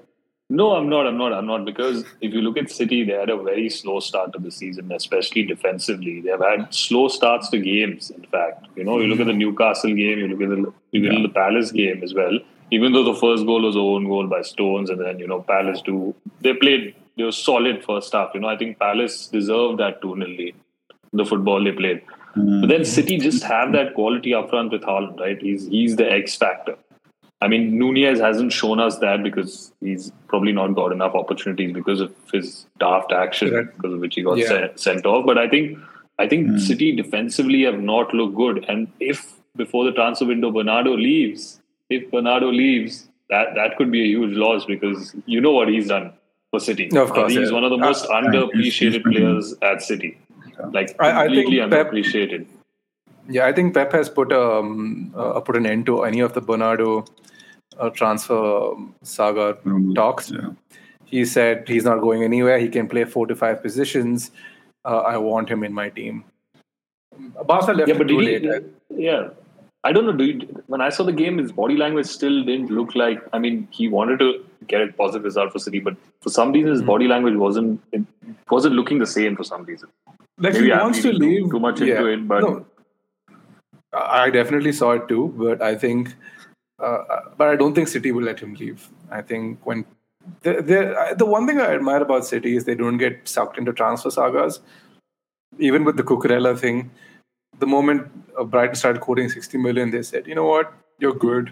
[0.51, 1.07] no, I'm not.
[1.07, 1.31] I'm not.
[1.31, 4.39] I'm not because if you look at City, they had a very slow start to
[4.39, 6.19] the season, especially defensively.
[6.19, 8.09] They have had slow starts to games.
[8.09, 11.03] In fact, you know, you look at the Newcastle game, you look at the you
[11.03, 12.37] look at the Palace game as well.
[12.69, 15.81] Even though the first goal was own goal by Stones, and then you know Palace
[15.81, 18.31] do they played they were solid first half.
[18.33, 20.55] You know, I think Palace deserved that two 0 lead.
[21.13, 22.01] The football they played.
[22.35, 22.61] Mm.
[22.61, 25.41] But then City just have that quality up front with Haaland, right?
[25.41, 26.75] He's he's the X factor.
[27.41, 31.99] I mean, Nunez hasn't shown us that because he's probably not got enough opportunities because
[31.99, 33.75] of his daft action, right.
[33.75, 34.47] because of which he got yeah.
[34.47, 35.25] sent, sent, off.
[35.25, 35.79] But I think
[36.19, 36.59] I think mm.
[36.59, 38.65] City defensively have not looked good.
[38.67, 44.03] And if before the transfer window Bernardo leaves, if Bernardo leaves, that that could be
[44.03, 46.13] a huge loss because you know what he's done
[46.51, 46.89] for City.
[46.91, 47.55] No, of course, he's yeah.
[47.55, 50.17] one of the most uh, underappreciated players at City
[50.69, 52.39] like I, completely I think underappreciated.
[52.39, 52.47] Pep,
[53.29, 56.41] yeah, I think Pep has put um uh, put an end to any of the
[56.41, 57.05] Bernardo
[57.81, 60.31] uh, transfer saga mm, talks.
[60.31, 60.49] Yeah.
[61.05, 62.57] He said he's not going anywhere.
[62.59, 64.31] He can play four to five positions.
[64.85, 66.23] Uh, I want him in my team.
[67.45, 68.63] Barca left Yeah, but too did he, late.
[68.89, 69.29] yeah,
[69.83, 70.13] I don't know.
[70.13, 73.21] Do you, when I saw the game, his body language still didn't look like.
[73.33, 76.71] I mean, he wanted to get a positive result for City, but for some reason,
[76.71, 78.03] his body language wasn't it
[78.49, 79.89] wasn't looking the same for some reason.
[80.37, 82.65] Like Maybe he I'm wants to leave too much into it, but- no,
[83.93, 85.33] I definitely saw it too.
[85.37, 86.15] But I think,
[86.81, 88.89] uh, but I don't think City will let him leave.
[89.11, 89.85] I think when
[90.41, 93.73] the the the one thing I admire about City is they don't get sucked into
[93.73, 94.59] transfer sagas.
[95.59, 96.91] Even with the Cucurella thing,
[97.59, 100.73] the moment uh, Brighton started quoting 60 million, they said, "You know what?
[100.99, 101.51] You're good."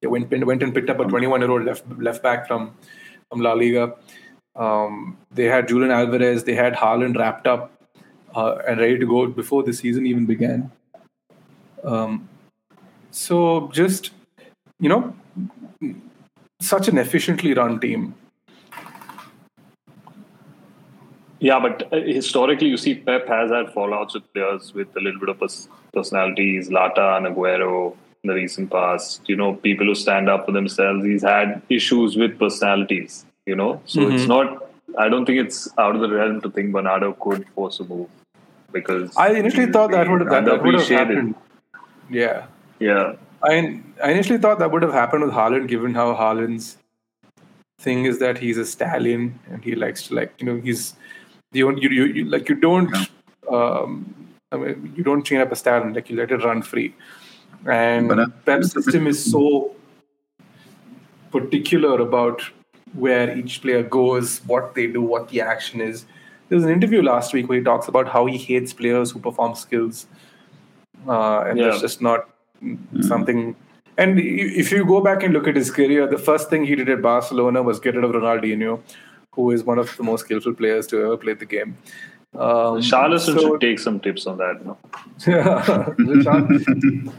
[0.00, 2.74] They went went and picked up a 21 year old left left back from
[3.28, 3.94] from La Liga.
[4.56, 7.70] Um, they had Julian Alvarez, they had Haaland wrapped up
[8.34, 10.70] uh, and ready to go before the season even began.
[11.84, 12.28] Um,
[13.10, 14.10] so just
[14.80, 15.14] you know,
[16.60, 18.14] such an efficiently run team.
[21.40, 25.20] Yeah, but uh, historically, you see, Pep has had fallouts with players with a little
[25.20, 26.68] bit of pers- personalities.
[26.68, 29.28] Zlatan and Aguero in the recent past.
[29.28, 31.04] You know, people who stand up for themselves.
[31.04, 33.24] He's had issues with personalities.
[33.46, 34.64] You know, so it's not.
[34.98, 38.08] I don't think it's out of the realm to think Bernardo could force a move
[38.72, 41.34] because I initially thought that would that, that would have happened.
[42.10, 42.46] Yeah,
[42.78, 46.78] Yeah, I I initially thought that would have happened with Haaland, given how Haaland's
[47.80, 50.94] thing is that he's a stallion and he likes to like you know he's
[51.52, 52.92] the only you, you, you like you don't
[53.50, 54.14] um,
[54.50, 56.94] I mean you don't chain up a stallion like you let it run free,
[57.66, 59.74] and But, uh, Pep's system is so
[61.30, 62.42] particular about
[62.94, 66.06] where each player goes, what they do, what the action is.
[66.48, 69.20] There was an interview last week where he talks about how he hates players who
[69.20, 70.06] perform skills,
[71.06, 71.68] uh, and Yeah.
[71.68, 72.28] that's just not
[73.00, 73.56] something.
[73.96, 76.88] And if you go back and look at his career, the first thing he did
[76.88, 78.80] at Barcelona was get rid of Ronaldinho,
[79.34, 81.76] who is one of the most skillful players to ever play the game.
[82.34, 84.64] Um, Richarlison so- should take some tips on that.
[84.64, 84.76] No?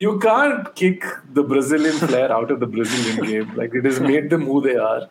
[0.00, 3.54] you can't kick the Brazilian player out of the Brazilian game.
[3.56, 5.08] Like it has made them who they are.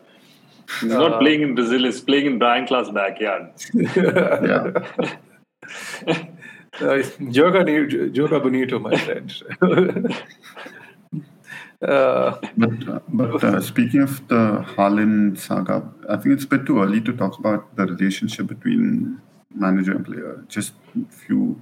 [0.80, 1.84] He's Uh, not playing in Brazil.
[1.84, 3.52] He's playing in Brian Clough's backyard.
[3.74, 4.71] yeah.
[6.79, 7.03] Uh,
[7.36, 7.65] Joga,
[8.13, 9.43] Joga Bonito, my friend.
[11.81, 16.65] uh, But uh, but uh, speaking of the Haaland saga, I think it's a bit
[16.65, 19.21] too early to talk about the relationship between
[19.53, 20.45] manager and player.
[20.47, 20.73] Just
[21.10, 21.60] few,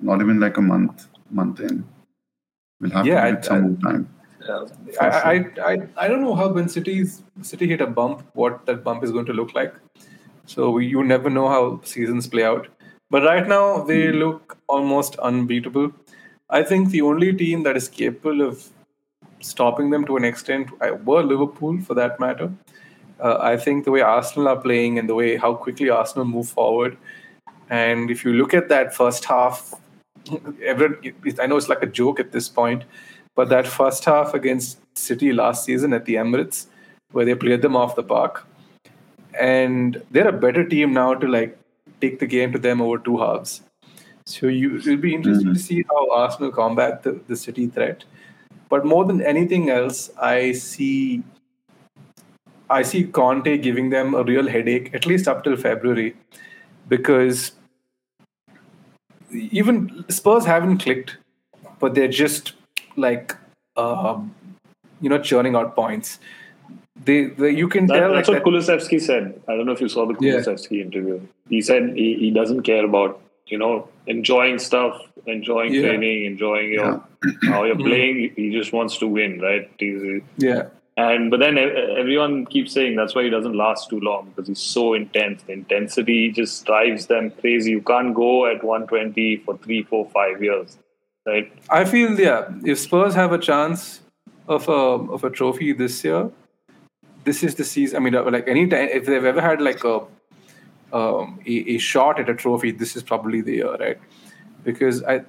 [0.00, 1.84] not even like a month month in.
[2.80, 4.08] We'll have Yeah, to give some more time.
[5.00, 5.34] I, I,
[5.64, 9.12] I, I don't know how when City's City hit a bump, what that bump is
[9.12, 9.74] going to look like.
[10.46, 12.66] So we, you never know how seasons play out.
[13.12, 15.92] But right now they look almost unbeatable.
[16.48, 18.70] I think the only team that is capable of
[19.40, 20.70] stopping them to an extent
[21.04, 22.50] were Liverpool, for that matter.
[23.20, 26.48] Uh, I think the way Arsenal are playing and the way how quickly Arsenal move
[26.48, 26.96] forward,
[27.68, 29.74] and if you look at that first half,
[30.64, 32.84] everyone, I know it's like a joke at this point,
[33.34, 36.66] but that first half against City last season at the Emirates,
[37.12, 38.46] where they played them off the park,
[39.38, 41.58] and they're a better team now to like
[42.02, 43.62] take the game to them over two halves.
[44.24, 48.04] So you it'll be interesting to see how Arsenal combat the, the City threat.
[48.68, 51.22] But more than anything else, I see
[52.70, 56.14] I see Conte giving them a real headache, at least up till February,
[56.88, 57.52] because
[59.32, 61.16] even Spurs haven't clicked,
[61.80, 62.54] but they're just
[62.96, 63.36] like
[63.76, 64.34] um,
[65.00, 66.18] you know churning out points.
[67.04, 69.40] They, they you can That, tell that's like what that, Kulusevski said.
[69.48, 70.34] I don't know if you saw the Yeah.
[70.34, 71.20] Kulusevski interview.
[71.48, 75.82] He said he, he doesn't care about you know enjoying stuff, enjoying Yeah.
[75.82, 77.02] training, enjoying your
[77.42, 77.86] how you're mm.
[77.86, 78.32] playing.
[78.36, 79.70] He just wants to win, right?
[79.78, 80.64] He's, yeah.
[80.96, 84.60] and but then everyone keeps saying that's why he doesn't last too long because he's
[84.60, 85.42] so intense.
[85.44, 87.70] The intensity just drives them crazy.
[87.70, 90.76] You can't go at 120 for three, four, five years,
[91.26, 91.50] right?
[91.70, 94.02] I feel yeah, if Spurs have a chance
[94.46, 94.82] of a
[95.16, 96.30] of a trophy this year,
[97.24, 97.96] this is the season.
[97.96, 100.00] I mean, uh, like any time if they've ever had like a
[100.92, 103.98] um, a, a shot at a trophy, this is probably the year, right?
[104.64, 105.22] Because I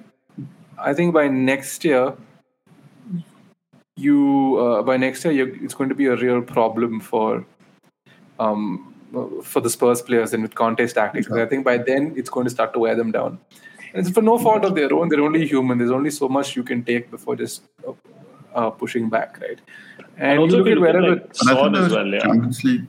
[0.78, 2.14] I think by next year,
[3.96, 7.46] you uh, by next year it's going to be a real problem for
[8.38, 8.90] um
[9.42, 11.26] for the Spurs players and with Conte's tactics.
[11.26, 13.38] Because I think by then it's going to start to wear them down.
[13.92, 15.08] And it's for no fault of their own.
[15.08, 15.78] They're only human.
[15.78, 17.62] There's only so much you can take before just
[18.54, 19.60] uh, pushing back, right?
[20.16, 21.14] And, also you look at you look at, wherever.
[21.16, 22.18] like, But I Son think as the well, yeah.
[22.20, 22.86] Champions League,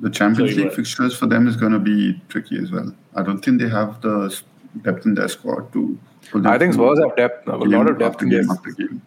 [0.00, 0.76] the Champions Sorry, League ahead.
[0.76, 2.94] fixtures for them is going to be tricky as well.
[3.14, 4.38] I don't think they have the
[4.82, 5.98] depth in their squad to.
[6.44, 9.00] I think through Spurs have depth, a lot of depth in game after game.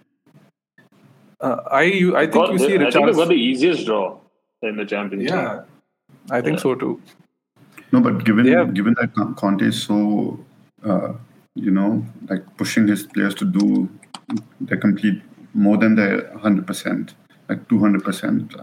[1.41, 4.17] Uh, I you, I think Got- you see I think they've got the easiest draw
[4.61, 5.29] in the Champions League.
[5.31, 5.63] Yeah,
[6.31, 6.61] I think Yeah.
[6.63, 7.01] so too.
[7.91, 8.65] No, but given Yeah.
[8.65, 10.39] given that Con- Conte is so,
[10.83, 11.13] uh,
[11.55, 13.89] you know, like pushing his players to do
[14.61, 15.21] the complete
[15.53, 17.15] more than their hundred percent,
[17.47, 18.53] like two hundred percent,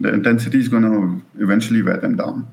[0.00, 2.48] the intensity is going to eventually wear them down.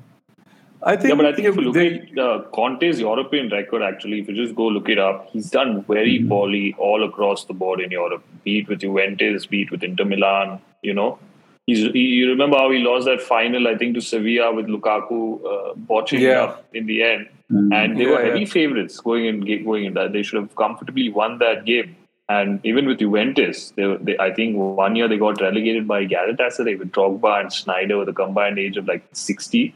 [0.82, 1.08] I think.
[1.10, 4.28] Yeah, but I think if you look they- at uh, Conte's European record, actually, if
[4.28, 6.28] you just go look it up, he's done very Mm-hmm.
[6.28, 8.24] poorly all across the board in Europe.
[8.44, 10.60] Be it with Juventus, be it with Inter Milan.
[10.82, 11.18] You know,
[11.66, 11.78] he's.
[11.92, 15.20] He, you remember how he lost that final, I think, to Sevilla with Lukaku
[15.52, 16.42] uh, botching it Yeah.
[16.44, 18.32] up in the end, and they Yeah, were yeah.
[18.32, 19.64] heavy favorites going in.
[19.64, 21.96] Going in that, they should have comfortably won that game.
[22.28, 26.76] And even with Juventus, they, they, I think one year they got relegated by Galatasaray
[26.78, 29.72] with Drogba and Sneijder with a combined age of like 60.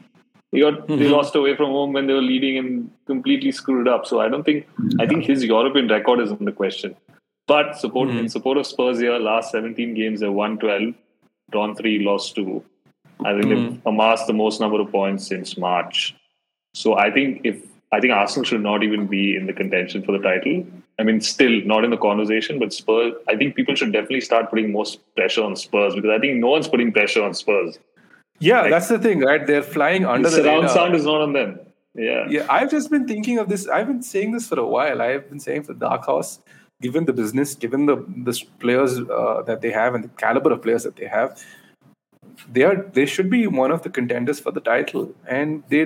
[0.51, 1.11] They got they Mm-hmm.
[1.13, 4.05] lost away from home when they were leading and completely screwed up.
[4.05, 4.67] So I don't think
[4.99, 6.95] I think his European record is in the question.
[7.47, 8.17] But support Mm-hmm.
[8.19, 10.93] in support of Spurs here, last 17 games they won 12,
[11.51, 12.63] drawn three, lost two.
[13.23, 13.69] I think Mm-hmm.
[13.69, 16.15] they've amassed the most number of points since March.
[16.73, 20.11] So I think if I think Arsenal should not even be in the contention for
[20.11, 20.65] the title.
[21.01, 23.13] I mean, still not in the conversation, but Spurs.
[23.27, 24.85] I think people should definitely start putting more
[25.15, 27.79] pressure on Spurs because I think no one's putting pressure on Spurs.
[28.39, 29.45] yeah, that's the thing, right?
[29.47, 30.75] They're flying under The the surround radar.
[30.75, 31.59] sound is not on them.
[31.95, 32.25] Yeah.
[32.29, 33.67] Yeah, I've just been thinking of this.
[33.67, 35.01] I've been saying this for a while.
[35.01, 36.39] I've been saying for Dark Horse,
[36.81, 37.97] given the business, given the
[38.29, 41.43] the players uh, that they have and the caliber of players that they have,
[42.51, 45.13] they are they should be one of the contenders for the title.
[45.27, 45.81] And they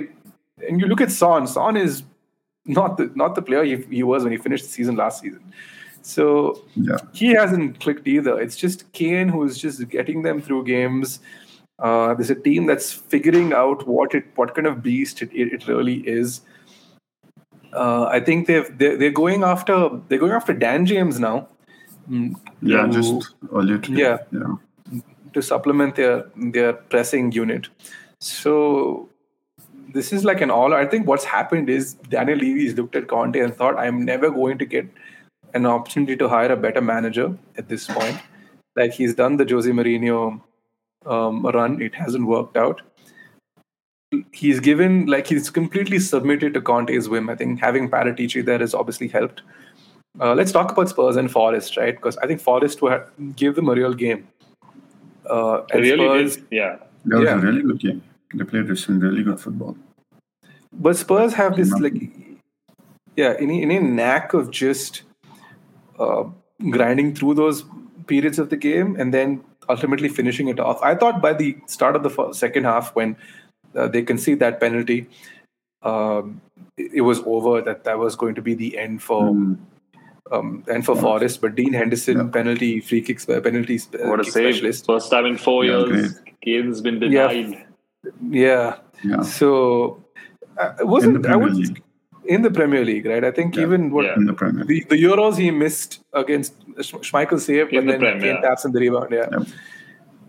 [0.68, 1.46] and you look at Son.
[1.46, 2.02] Son is
[2.66, 5.40] not the not the player he, he was when he finished the season last season.
[6.02, 6.98] So Yeah.
[7.12, 8.38] he hasn't clicked either.
[8.38, 11.20] It's just Kane who's just getting them through games.
[11.78, 15.52] Uh, there's a team that's figuring out what it, what kind of beast it, it,
[15.52, 16.40] it really is.
[17.72, 21.48] Uh, I think they've they're, they're going after they're going after Dan James now
[22.08, 23.34] mm, Yeah, to- just.
[23.90, 24.18] Yeah.
[24.32, 25.00] Yeah.
[25.34, 27.68] to supplement their their pressing unit.
[28.20, 29.08] So
[29.92, 30.74] this is like an all.
[30.74, 34.58] I think what's happened is Daniel Levy's looked at Conte and thought, "I'm never going
[34.58, 34.86] to get
[35.54, 38.18] an opportunity to hire a better manager at this point."
[38.74, 40.40] Like he's done the Jose Mourinho
[41.06, 42.82] um, run, it hasn't worked out.
[44.32, 47.28] He's given like he's completely submitted to Conte's whim.
[47.28, 49.42] I think having Paratici there has obviously helped.
[50.20, 51.94] Uh, let's talk about Spurs and Forest, right?
[51.94, 54.26] Because I think Forest will ha- give them a real game.
[55.28, 56.46] Uh, really Spurs, did.
[56.50, 56.76] Yeah.
[57.06, 57.34] That was Yeah.
[57.34, 58.02] a really good game.
[58.34, 59.76] They played some really good football.
[60.72, 61.94] But Spurs have this like,
[63.16, 65.02] yeah, any any knack of just
[65.98, 66.24] uh,
[66.70, 67.64] grinding through those
[68.06, 70.80] periods of the game and then ultimately finishing it off.
[70.82, 73.16] I thought by the start of the fir- second half, when
[73.74, 75.06] uh, they concede that penalty,
[75.82, 76.40] um,
[76.76, 77.62] it, it was over.
[77.62, 79.58] That that was going to be the end for Mm.
[80.32, 81.40] um, and for Forest.
[81.40, 82.28] But Dean Henderson Yeah.
[82.32, 84.54] penalty free kicks uh, penalties uh, What a kick save.
[84.56, 84.86] specialist.
[84.86, 87.50] First time in four Yeah, years, Kane's been denied.
[87.50, 87.62] Yeah.
[88.30, 88.76] Yeah.
[89.22, 90.02] So
[90.58, 91.82] uh, wasn't I Premier would League.
[92.24, 93.24] in the Premier League, right?
[93.24, 93.62] I think Yeah.
[93.62, 94.14] even what Yeah.
[94.16, 94.64] In the Premier.
[94.64, 98.34] the, the Euros he missed against Sch- Schmeichel saved, In but the then Prem, Kane
[98.36, 98.40] yeah.
[98.40, 99.10] taps in the rebound.
[99.12, 99.28] Yeah.
[99.30, 99.48] Yep.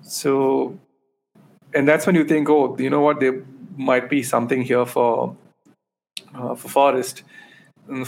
[0.01, 0.77] So,
[1.73, 3.19] and that's when you think, oh, you know what?
[3.19, 3.43] There
[3.77, 5.35] might be something here for
[6.35, 7.23] uh, for Forest.
[7.89, 8.05] And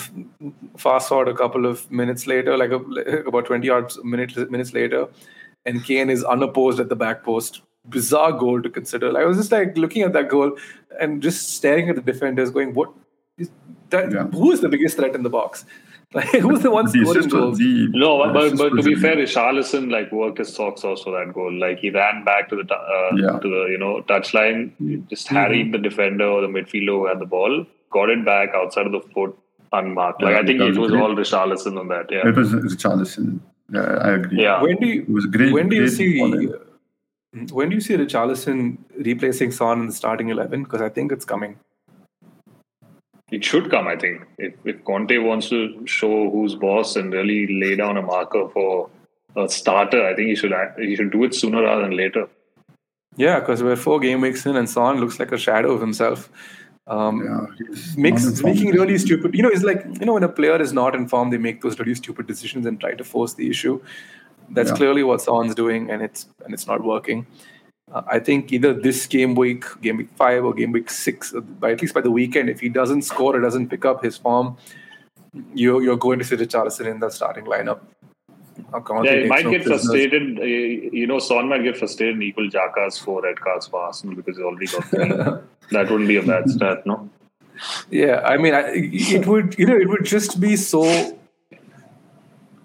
[0.78, 4.74] Fast forward a couple of minutes later, like, a, like about twenty odd minutes minutes
[4.74, 5.08] later,
[5.66, 7.62] and Kane is unopposed at the back post.
[7.88, 9.12] Bizarre goal to consider.
[9.12, 10.58] Like, I was just like looking at that goal
[11.00, 12.92] and just staring at the defenders, going, "What
[13.38, 13.50] is
[13.90, 14.12] that?
[14.12, 14.26] Yeah.
[14.28, 15.66] Who is the biggest threat in the box?
[16.12, 19.02] Like, who's the one The scoring goals?" the No, the but, but to be the-
[19.02, 21.54] fair, Richarlison like worked his socks off for that goal.
[21.54, 23.38] Like he ran back to the uh, Yeah.
[23.40, 24.72] to the you know touchline,
[25.08, 28.88] just harried the defender or the midfielder who had the ball, got it back outside
[28.88, 29.38] of the foot
[29.72, 30.24] unmarked.
[30.24, 31.02] Like Yeah, I think it was was great.
[31.04, 32.12] all Richarlison on that.
[32.12, 33.40] Yeah, It was Richarlison.
[33.72, 34.42] Yeah, I agree.
[34.42, 34.64] Yeah.
[34.64, 35.54] When do you It was great.
[35.54, 36.54] when do you see ball in.
[37.52, 40.64] When do you see Richarlison replacing Son in the starting eleven?
[40.64, 41.58] Because I think it's coming.
[43.32, 43.88] it should come.
[43.88, 48.02] I think if if Conte wants to show who's boss and really lay down a
[48.02, 48.90] marker for
[49.36, 52.28] a starter, I think he should he should do it sooner rather than later.
[53.18, 56.32] Yeah, because we're four game weeks in, and Son looks like a shadow of himself.
[56.88, 59.36] Um, Yeah, makes making really stupid.
[59.36, 61.78] You know, it's like you know when a player is not informed, they make those
[61.80, 63.80] really stupid decisions and try to force the issue.
[64.52, 64.76] That's Yeah.
[64.78, 67.26] clearly what Son's doing, and it's and it's not working.
[67.92, 71.40] Uh, I think either this game week, game week five, or game week six, uh,
[71.42, 74.18] by at least by the weekend, if he doesn't score or doesn't pick up his
[74.18, 74.58] form,
[75.54, 77.80] you're you're going to see Richarlison in the starting lineup.
[79.04, 79.86] Yeah, he might get prisoners.
[79.86, 80.40] frustrated.
[80.40, 84.16] uh, You know, Son might get frustrated and equal Xhaka's four red cards for Arsenal
[84.16, 85.08] because he already got three.
[85.72, 87.10] that wouldn't be a bad stat, no?
[87.90, 90.84] Yeah, I mean, I, it would you know it would just be so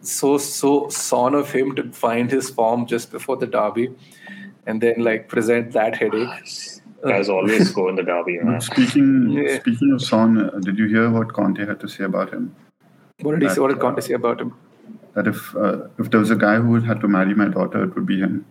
[0.05, 3.91] so so son of him to find his form just before the derby,
[4.67, 6.29] and then like present that headache.
[7.13, 8.39] As always, go in the derby.
[8.39, 8.61] But man.
[8.61, 9.59] speaking Yeah.
[9.59, 12.55] speaking of Son, uh, did you hear what Conte had to say about him?
[13.21, 13.61] What did he say?
[13.61, 14.55] What did That, Conte say about him?
[15.15, 17.95] That if uh, if there was a guy who had to marry my daughter, it
[17.95, 18.47] would be him,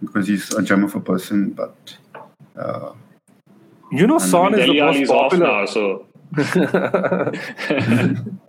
[0.00, 1.50] because he's a gem of a person.
[1.50, 1.96] But
[2.56, 2.92] uh,
[3.92, 5.46] You know, Son is the Dele most Alli's off popular.
[5.46, 6.06] now, so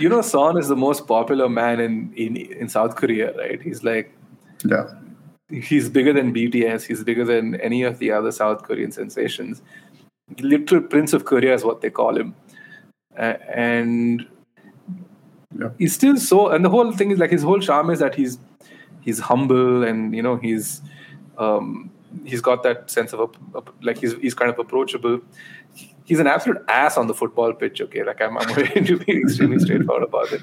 [0.00, 3.60] you know, Son is the most popular man in, in in South Korea, right?
[3.60, 4.12] He's like
[4.64, 4.88] yeah,
[5.48, 6.84] he's bigger than BTS.
[6.84, 9.62] He's bigger than any of the other South Korean sensations.
[10.40, 12.34] Literal Prince of Korea is what they call him,
[13.16, 14.26] A- and
[15.58, 16.48] yeah, he's still so.
[16.48, 18.38] And the whole thing is like his whole charm is that he's
[19.00, 20.82] he's humble and you know he's
[21.38, 21.90] um,
[22.24, 23.20] he's got that sense of
[23.54, 25.20] a, like he's he's kind of approachable.
[26.06, 27.80] He's an absolute ass on the football pitch.
[27.80, 30.40] Okay, like I'm, I'm going to be extremely straightforward about it.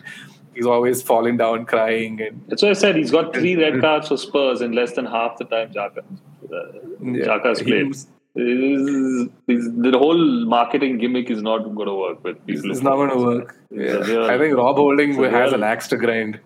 [0.54, 4.10] He's always falling down, crying, and that's why I said he's got three red cards
[4.10, 6.00] for Spurs in less than half the time Xhaka.
[6.00, 7.26] Uh, Yeah.
[7.28, 7.86] Xhaka's played.
[7.88, 10.22] He's- Is- is- the whole
[10.54, 12.72] marketing gimmick is not going to work with people.
[12.72, 13.56] It's not going to work.
[13.70, 13.98] Yeah.
[14.08, 16.40] real- I think Rob Holding has an axe to grind.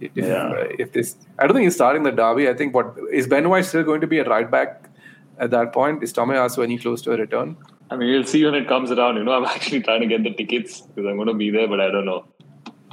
[0.00, 0.64] If, Yeah.
[0.84, 2.48] if this, I don't think he's starting the derby.
[2.48, 4.88] I think what is Ben White still going to be a right back
[5.38, 6.02] at that point?
[6.02, 7.56] Is Tomiyasu any close to a return?
[7.90, 9.16] I mean, we'll see when it comes around.
[9.16, 11.66] You know, I'm actually trying to get the tickets because I'm going to be there,
[11.68, 12.26] but I don't know.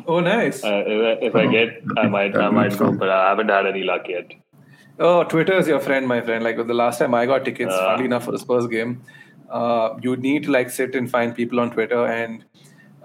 [0.07, 0.63] Oh, nice.
[0.63, 3.49] Uh, if, I- if I Oh, get, I might, I might go, but I haven't
[3.49, 4.31] had any luck yet.
[4.99, 6.43] Oh, Twitter is your friend, my friend.
[6.43, 7.85] Like the last time I got tickets, Uh.
[7.85, 9.01] funnily enough, for the Spurs game,
[9.49, 12.05] uh, you need to like sit and find people on Twitter.
[12.05, 12.43] And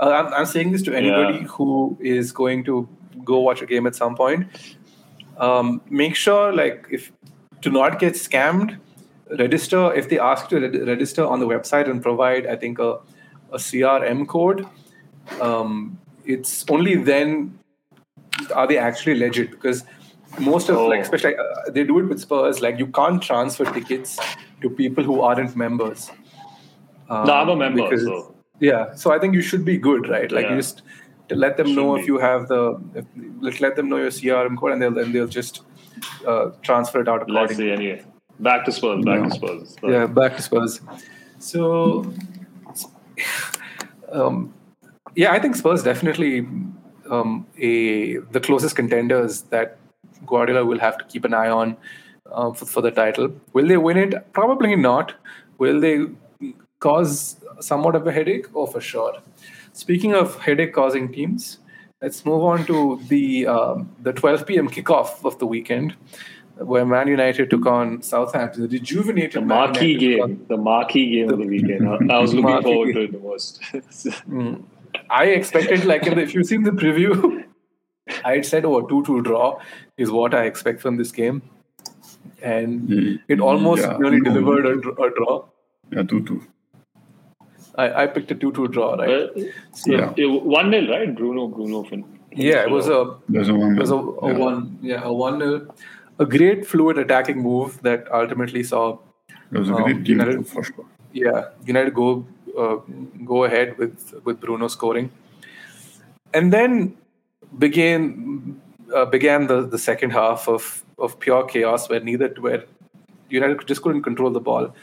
[0.00, 1.46] uh, I'm, I'm saying this to anybody Yeah.
[1.48, 2.88] who is going to
[3.24, 4.46] go watch a game at some point.
[5.38, 7.12] Um, make sure, like, if
[7.62, 8.78] to not get scammed,
[9.38, 9.92] register.
[9.94, 12.98] If they ask you to register on the website and provide, I think a,
[13.52, 14.66] a CRM code,
[15.40, 17.58] um, it's only then
[18.54, 19.84] are they actually legit because
[20.38, 21.02] most of like Oh.
[21.02, 24.18] especially uh, they do it with Spurs like you can't transfer tickets
[24.62, 26.10] to people who aren't members.
[27.10, 30.08] Um, No, I'm a member, because- so- yeah, so I think you should be good,
[30.08, 30.30] right?
[30.30, 30.82] Like you just
[31.28, 32.00] to let them Should know be.
[32.00, 33.04] if you have the if,
[33.40, 35.62] let- let them know your CRM code and they'll then they'll just
[36.26, 37.64] uh, transfer it out Let's accordingly.
[37.64, 37.72] see.
[37.72, 38.04] Anyway,
[38.42, 39.04] back to Spurs.
[39.04, 39.28] Back Yeah.
[39.28, 39.76] to Spurs.
[39.82, 40.80] Yeah, back to Spurs.
[41.38, 42.12] So,
[44.12, 44.52] um,
[45.14, 46.46] yeah, I think Spurs definitely
[47.10, 49.78] um, a the closest contenders that
[50.26, 51.76] Guardiola will have to keep an eye on
[52.30, 53.34] uh, for, for the title.
[53.52, 54.32] Will they win it?
[54.32, 55.14] Probably not.
[55.58, 56.06] Will they
[56.80, 58.46] cause somewhat of a headache?
[58.54, 59.14] Oh, for sure.
[59.72, 61.58] Speaking of headache-causing teams,
[62.00, 64.68] let's move on to the um, the 12 p.m.
[64.68, 65.94] kickoff of the weekend,
[66.64, 68.62] where Man United took on Southampton.
[68.62, 70.46] The rejuvenated The Man marquee United took on- game.
[70.48, 71.88] The marquee game of the weekend.
[71.88, 72.94] I I was looking forward game.
[72.94, 73.60] to it the most.
[75.10, 77.44] I expected, like, in the, if you've seen the preview,
[78.24, 79.58] I had said, oh, a 2 2 draw
[79.96, 81.42] is what I expect from this game.
[82.42, 83.96] And Ye- it almost yeah.
[83.98, 85.44] nearly delivered a, a draw.
[85.90, 86.42] yeah, two two.
[87.78, 89.08] I, I picked a 2 2 draw, right?
[89.10, 89.40] Uh,
[89.86, 90.12] Yeah.
[90.16, 90.26] yeah.
[90.26, 91.14] One 0 right?
[91.14, 91.48] Bruno.
[91.48, 91.84] Bruno.
[91.84, 93.76] Fin- yeah, it was a There's a one.
[93.76, 94.38] it was a, a yeah.
[94.38, 95.74] one yeah a one nil,
[96.22, 98.82] a great fluid attacking move that ultimately saw
[99.52, 100.86] It was a um, great United- for sure.
[101.12, 102.08] yeah, United go
[102.58, 102.76] uh,
[103.32, 105.10] go ahead with with Bruno scoring,
[106.34, 106.96] and then
[107.58, 108.60] began
[108.94, 110.68] uh, began the, the second half of
[110.98, 112.64] of pure chaos where neither where
[113.30, 114.74] United just couldn't control the ball,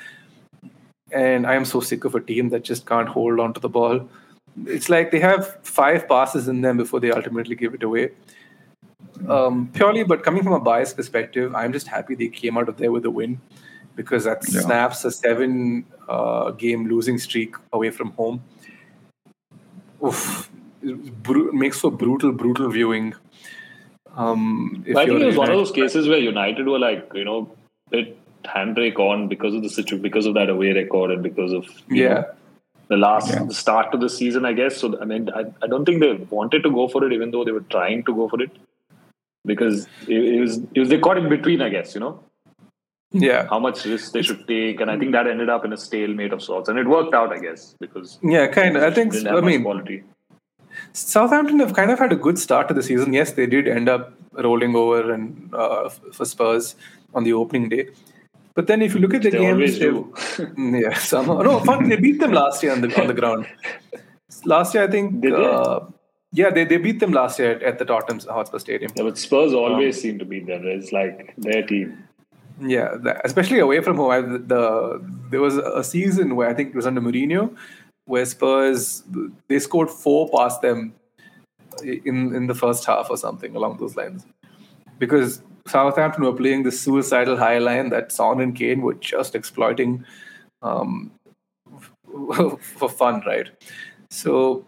[1.11, 3.69] and I am so sick of a team that just can't hold on to the
[3.69, 4.01] ball.
[4.65, 8.09] It's like they have five passes in them before they ultimately give it away.
[9.27, 12.77] Um, purely, but coming from a biased perspective, I'm just happy they came out of
[12.77, 13.41] there with a win
[13.95, 14.61] because that Yeah.
[14.61, 18.41] snaps a seven uh, game losing streak away from home.
[20.05, 20.49] Oof.
[20.81, 23.13] It bru- makes for brutal, brutal viewing.
[24.15, 27.25] Um, if I think it was one of those cases where United were like, you
[27.25, 27.51] know,
[27.89, 31.65] bit handbrake on because of the situ- because of that away record and because of
[31.89, 32.13] Yeah.
[32.13, 32.25] know,
[32.87, 33.47] the last Yeah.
[33.49, 34.77] start to the season, I guess.
[34.77, 37.43] So I mean, I, I don't think they wanted to go for it, even though
[37.43, 38.51] they were trying to go for it,
[39.45, 41.93] because it, it was it was they caught in between, I guess.
[41.95, 42.23] You know
[43.11, 43.47] Yeah.
[43.49, 46.33] how much risk they should take, and I think that ended up in a stalemate
[46.33, 48.83] of sorts, and it worked out, I guess, because Yeah, kind of.
[48.83, 50.03] I think, I mean, quality.
[50.93, 53.13] Southampton have kind of had a good start to the season.
[53.13, 56.75] Yes, they did end up rolling over and uh, for Spurs
[57.13, 57.89] on the opening day.
[58.55, 60.13] But then, if you look at the They games, always they've- do.
[60.57, 61.41] Mm, yeah, somehow.
[61.41, 61.87] No, fun.
[61.89, 63.47] They beat them last year on the on the ground.
[64.45, 65.21] Last year, I think.
[65.21, 65.45] Did they?
[65.45, 65.79] uh,
[66.31, 68.91] yeah, they, they beat them last year at, at the Tottenham Hotspur Stadium.
[68.95, 70.65] Yeah, but Spurs always Um, seem to beat them.
[70.65, 72.03] It's like their team.
[72.61, 74.11] Yeah, the, especially away from home.
[74.11, 77.55] I, the there was a season where I think it was under Mourinho,
[78.05, 79.03] where Spurs
[79.47, 80.93] they scored four past them
[81.83, 84.25] in in the first half or something along those lines,
[84.97, 90.03] because Southampton were playing this suicidal high line that Son and Kane were just exploiting
[90.61, 91.11] um,
[92.59, 93.49] for fun, right?
[94.09, 94.65] So,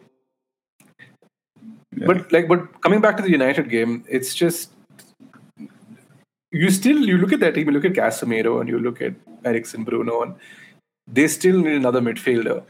[1.96, 2.08] Yeah.
[2.08, 4.72] but like, but coming back to the United game, it's just
[6.52, 9.14] you still you look at that team, you look at Casemiro and you look at
[9.46, 10.36] Eriksen, Bruno, and
[11.08, 12.64] they still need another midfielder.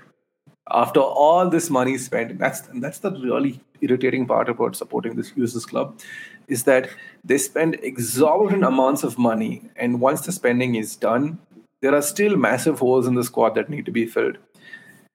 [0.71, 5.15] After all this money spent, and that's and that's the really irritating part about supporting
[5.15, 5.99] this users club,
[6.47, 6.89] is that
[7.23, 11.39] they spend exorbitant amounts of money, and once the spending is done,
[11.81, 14.37] there are still massive holes in the squad that need to be filled.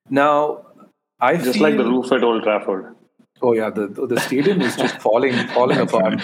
[0.09, 0.65] Now,
[1.19, 2.95] I Just feel, like the roof at Old Trafford.
[3.41, 6.19] Oh yeah, the the stadium is just falling falling apart.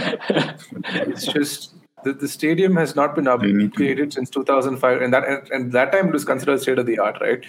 [1.09, 5.13] It's just the, the stadium has not been They need to- upgraded since 2005, and
[5.13, 7.43] that and, and that time it was considered state of the art, right?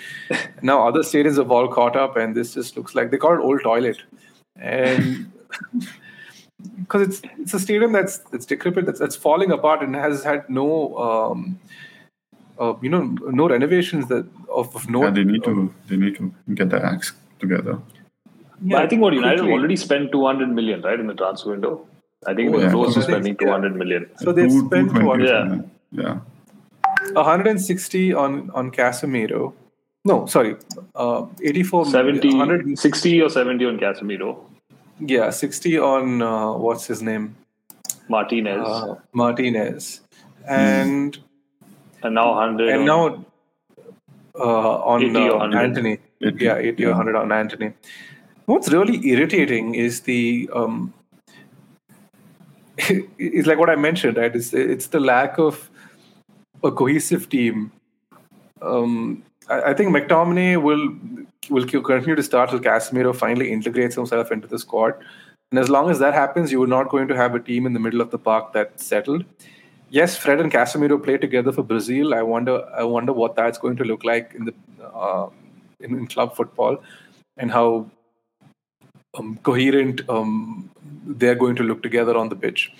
[0.62, 3.40] now other stadiums have all caught up, and this just looks like they call it
[3.40, 3.98] old toilet,
[4.56, 5.30] and
[6.78, 10.48] because it's it's a stadium that's that's decrepit, that's that's falling apart, and has had
[10.48, 10.96] no.
[10.98, 11.58] Um,
[12.56, 13.02] uh, you know,
[13.32, 15.02] no renovations that of, of note.
[15.02, 17.80] yeah, they need to they need to get their acts together.
[18.64, 19.52] But I think what United quickly.
[19.58, 21.86] already spent 200 million, right, in the transfer window.
[22.26, 22.70] I think Oh, it was yeah.
[22.70, 23.06] close to Yeah.
[23.06, 24.06] spending 200 million.
[24.16, 25.58] So they've Two- spent 220 what, Yeah.
[26.04, 26.18] yeah.
[27.12, 29.52] 160 on on Casemiro.
[30.06, 30.56] No, sorry,
[30.94, 31.84] uh, 84.
[31.86, 34.30] 70, 100, 60 or 70 on Casemiro.
[35.00, 37.36] yeah, 60 on uh, what's his name,
[38.08, 38.66] Martinez.
[38.66, 40.00] uh, Martinez,
[40.48, 41.18] and
[42.02, 42.68] and now 100.
[42.70, 43.24] and on- now
[44.48, 45.58] uh, on 80 uh, 100.
[45.64, 45.98] Antony.
[46.22, 47.72] 80, Yeah, 80 or 100 on Antony.
[48.46, 50.92] What's really irritating is the um,
[52.78, 54.34] it's like what I mentioned, right?
[54.34, 55.70] It's it's the lack of
[56.62, 57.72] a cohesive team.
[58.60, 60.96] Um, I, I think McTominay will
[61.50, 64.94] will continue to start till Casemiro finally integrates himself into the squad.
[65.50, 67.74] And as long as that happens, you are not going to have a team in
[67.74, 69.24] the middle of the park that's settled.
[69.90, 72.14] Yes, Fred and Casemiro play together for Brazil.
[72.14, 75.28] I wonder, I wonder what that's going to look like in the uh,
[75.80, 76.82] in, in club football,
[77.36, 77.90] and how
[79.18, 80.70] um, coherent um,
[81.06, 82.72] they're going to look together on the pitch.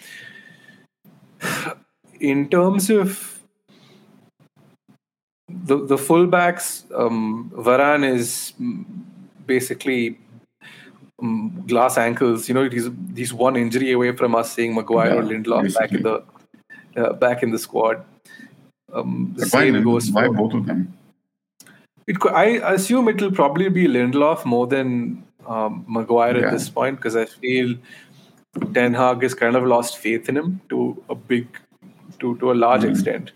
[2.21, 3.41] In terms of
[5.49, 8.53] the the fullbacks, um, Varane is
[9.47, 10.19] basically
[11.23, 12.49] um, glass ankles.
[12.49, 15.93] You know, he's he's one injury away from us seeing Maguire or Yeah, Lindelof back
[15.93, 16.23] in the
[16.97, 18.05] uh, back in the squad.
[18.93, 20.97] Um, the But why, same goes why for both of them?
[22.07, 22.17] it.
[22.33, 26.47] I assume it will probably be Lindelof more than um, Maguire Yeah.
[26.47, 27.75] at this point because I feel
[28.73, 31.47] Ten Hag has kind of lost faith in him to a big,
[32.21, 32.91] to to a large Mhm.
[32.91, 33.33] extent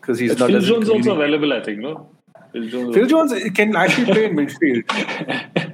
[0.00, 0.52] because he's Phil not.
[0.54, 2.08] doesn't Jones also available, I think, no?
[2.52, 2.94] Phil Jones.
[2.94, 4.84] Phil Jones can actually play in midfield.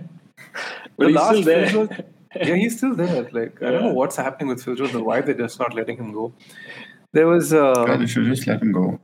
[0.96, 1.66] but he's still there.
[1.66, 1.90] Jones-
[2.34, 3.28] yeah, he's still there.
[3.32, 5.96] Like I don't know what's happening with Phil Jones and why they're just not letting
[5.98, 6.32] him go.
[7.12, 8.98] There was uh, Yeah, they should just let him go.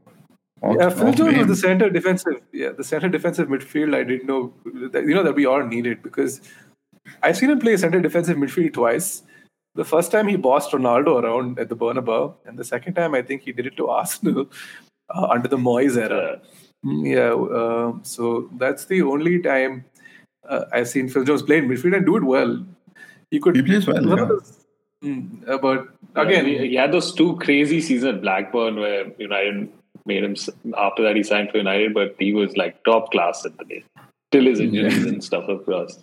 [0.62, 2.40] Off- yeah, Phil Jones was the center defensive.
[2.52, 3.94] Yeah, the center defensive midfield.
[3.94, 4.52] I didn't know
[4.92, 6.40] that, you know that we all needed because
[7.22, 9.22] I've seen him play center defensive midfield twice.
[9.74, 13.22] The first time he bossed Ronaldo around at the Bernabeu, and the second time I
[13.22, 14.46] think he did it to Arsenal
[15.14, 16.40] uh, under the Moyes era.
[16.82, 19.84] Yeah, uh, so that's the only time
[20.48, 22.64] uh, I've seen Phil Jones play in midfield and do it well.
[23.30, 23.56] He could.
[23.56, 24.24] He plays well, yeah.
[24.24, 24.54] those-
[25.04, 25.86] Mm, uh, but
[26.16, 29.68] yeah, again, he, he had those two crazy seasons at Blackburn where United
[30.08, 30.34] made him.
[30.76, 33.84] After that, he signed for United, but he was like top class at the day.
[34.32, 35.98] Till his injuries and stuff across.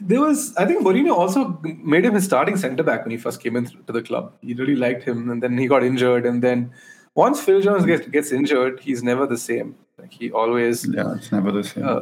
[0.00, 0.54] there was.
[0.56, 1.58] I think Mourinho also
[1.94, 4.32] made him his starting centre back when he first came into the club.
[4.40, 6.70] He really liked him, and then he got injured, and then
[7.14, 9.74] once Phil Jones gets gets injured, he's never the same.
[9.98, 11.84] Like he always Yeah, it's never the same.
[11.84, 12.00] uh,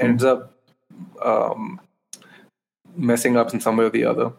[0.00, 0.52] ends up
[1.24, 1.80] um,
[2.96, 4.32] messing up in some way or the other.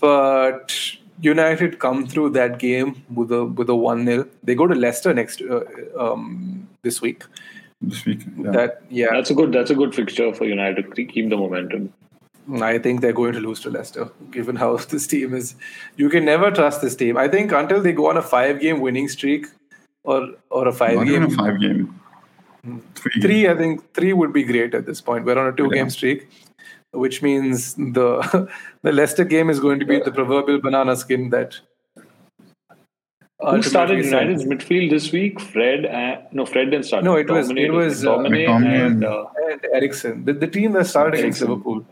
[0.00, 0.76] But
[1.24, 5.12] United come through that game with a with a one 0 They go to Leicester
[5.14, 5.60] next uh,
[6.06, 7.24] um, this week.
[7.82, 8.20] this week.
[8.36, 8.50] Yeah.
[8.56, 9.52] That yeah, That's a good.
[9.52, 11.92] That's a good fixture for United to keep the momentum.
[12.62, 15.54] I think they're going to lose to Leicester, given how this team is.
[15.96, 17.16] You can never trust this team.
[17.16, 19.46] I think until they go on a five game winning streak
[20.02, 22.00] or or a five Not even game a five game.
[22.94, 23.20] Three.
[23.22, 25.88] three i think three would be great at this point we're on a two game
[25.88, 25.94] Yeah.
[25.96, 26.22] streak
[26.94, 28.48] which means the
[28.82, 31.60] the leicester game is going to be the proverbial banana skin that
[33.40, 35.40] Who started ultimately United's sends- midfield this week?
[35.40, 37.04] Fred and no, Fred didn't start.
[37.04, 40.32] No, it was- Dominic- it was, uh, Dominic McTominay and and- uh, and Eriksen, the,
[40.32, 41.48] the team that started against Eriksen.
[41.50, 41.86] Liverpool.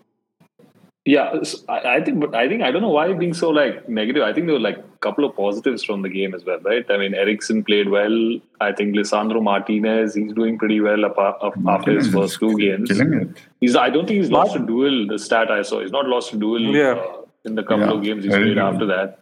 [1.04, 1.40] Yeah.
[1.68, 4.22] I think, but I think I don't know why being so like negative.
[4.22, 6.84] I think there were like a couple of positives from the game as well, right?
[6.88, 8.38] I mean, Eriksen played well.
[8.60, 12.88] I think Lisandro Martinez, he's doing pretty well apart, af- after his first two games.
[12.88, 13.28] Killing it.
[13.60, 15.08] He's I don't think he's lost a duel.
[15.08, 16.92] The stat I saw, he's not lost a duel Yeah.
[16.92, 19.21] uh, in the couple Yeah, of games he's played after that.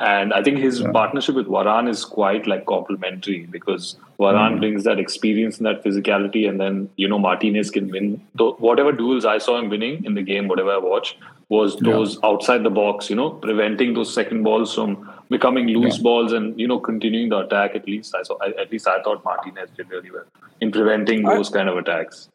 [0.00, 0.90] And I think his yeah.
[0.92, 4.58] partnership with Varane is quite like complementary because Varane mm.
[4.60, 8.20] brings that experience and that physicality, and then you know Martinez can win.
[8.38, 11.16] whatever duels I saw him winning in the game, whatever I watched,
[11.50, 12.30] was those yeah.
[12.30, 13.10] outside the box.
[13.10, 16.02] You know, preventing those second balls from becoming loose yeah.
[16.02, 17.74] balls and you know continuing the attack.
[17.74, 18.38] At least I saw.
[18.42, 20.24] At least I thought Martinez did really well
[20.62, 22.30] in preventing those I, kind of attacks.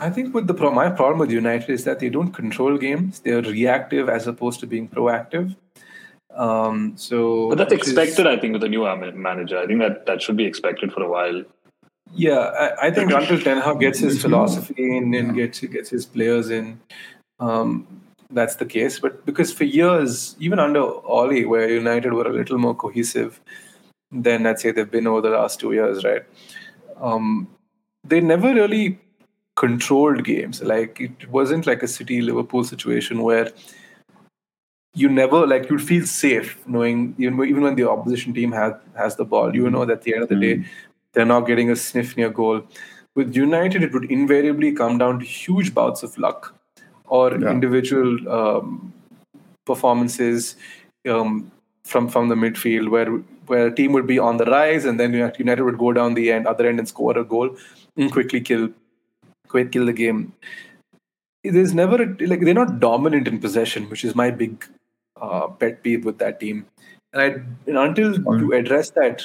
[0.00, 3.42] I think with the my problem with United is that they don't control games; they're
[3.42, 5.56] reactive as opposed to being proactive.
[6.34, 8.82] Um, so, but that's expected, is, I think, with a new
[9.14, 9.58] manager.
[9.58, 11.44] I think that that should be expected for a while.
[12.12, 16.06] Yeah, I, I think until Ten Hag gets his philosophy in and gets gets his
[16.06, 16.80] players in,
[17.40, 17.86] um,
[18.30, 18.98] that's the case.
[18.98, 23.40] But because for years, even under Ole, where United were a little more cohesive
[24.10, 26.22] than I'd say they've been over the last two years, right?
[27.00, 27.48] Um,
[28.04, 28.98] they never really
[29.56, 30.62] controlled games.
[30.62, 33.50] Like it wasn't like a City Liverpool situation where
[34.94, 39.16] you never like you'd feel safe knowing even even when the opposition team has has
[39.16, 40.40] the ball, you know that at the end of the mm.
[40.40, 40.68] day
[41.12, 42.62] they're not getting a sniff near goal.
[43.14, 46.54] With United, it would invariably come down to huge bouts of luck
[47.06, 47.50] or yeah.
[47.50, 48.92] individual um,
[49.64, 50.56] performances
[51.08, 51.50] um,
[51.84, 53.10] from from the midfield, where
[53.46, 56.32] where a team would be on the rise and then United would go down the
[56.32, 57.56] end, other end, and score a goal
[57.96, 58.70] and quickly kill,
[59.48, 60.32] quick kill the game.
[61.42, 64.66] There's never a, like they're not dominant in possession, which is my big
[65.24, 66.66] uh, pet peeve with that team.
[67.12, 67.26] And, I,
[67.66, 69.22] and until you address that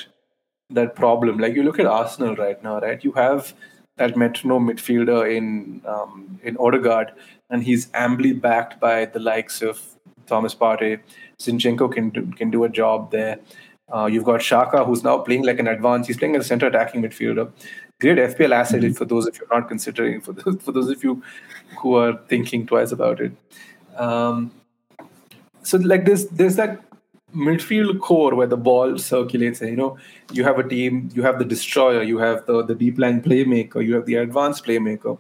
[0.71, 3.03] that problem, like you look at Arsenal right now, right?
[3.03, 3.53] You have
[3.97, 7.11] that metronome midfielder in um, in Odegaard,
[7.49, 9.81] and he's amply backed by the likes of
[10.27, 10.99] Thomas Partey.
[11.39, 13.39] Zinchenko can do, can do a job there.
[13.93, 16.07] Uh, you've got Xhaka, who's now playing like an advance.
[16.07, 17.51] He's playing as a center attacking midfielder.
[17.99, 18.93] Great FPL asset mm-hmm.
[18.93, 21.21] for those of you're not considering, for those, for those of you
[21.79, 23.31] who are thinking twice about it.
[23.97, 24.51] Um,
[25.63, 26.81] so like there's there's that
[27.35, 29.97] midfield core where the ball circulates and you know
[30.31, 33.85] you have a team you have the destroyer you have the the deep line playmaker
[33.85, 35.17] you have the advanced playmaker.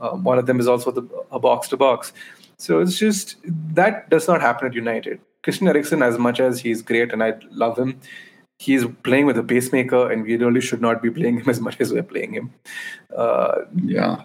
[0.00, 1.02] Uh, one of them is also the
[1.32, 2.12] a box to box.
[2.56, 5.20] So it's just that does not happen at united.
[5.42, 8.00] Christian eriksen as much as he's great and i love him
[8.58, 11.80] he's playing with a pacemaker and we really should not be playing him as much
[11.80, 12.52] as we're playing him.
[13.16, 14.22] Uh, yeah.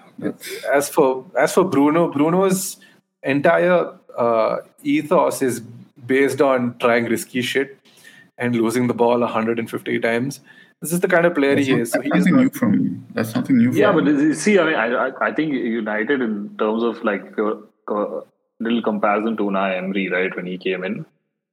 [0.72, 2.78] as for as for bruno bruno's
[3.24, 5.62] entire uh, ethos is
[6.06, 7.78] based on trying risky shit
[8.38, 10.40] and losing the ball 150 times.
[10.82, 11.92] This is the kind of player that's he is.
[11.92, 13.72] So that's nothing new from That's something new.
[13.72, 17.54] Yeah, but see, I mean, I, I think United in terms of like a,
[17.88, 18.24] a
[18.60, 20.36] little comparison to Unai Emery, right?
[20.36, 21.06] When he came in,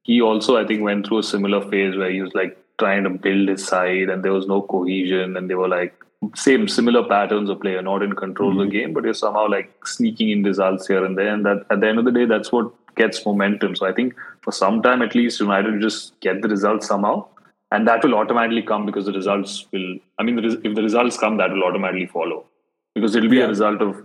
[0.03, 3.09] he also I think went through a similar phase where he was like trying to
[3.09, 5.93] build his side, and there was no cohesion, and they were like
[6.35, 7.71] same similar patterns of play.
[7.71, 8.59] You're not in control mm-hmm.
[8.59, 8.85] of the mm-hmm.
[8.85, 11.33] game, but you're somehow like sneaking in results here and there.
[11.33, 13.75] And that at the end of the day, that's what gets momentum.
[13.75, 17.27] So I think for some time at least, United just get the results somehow,
[17.71, 19.97] and that will automatically come because the results will.
[20.19, 22.45] I mean, if the results come, that will automatically follow
[22.93, 23.45] because it'll be yeah.
[23.45, 24.03] a result of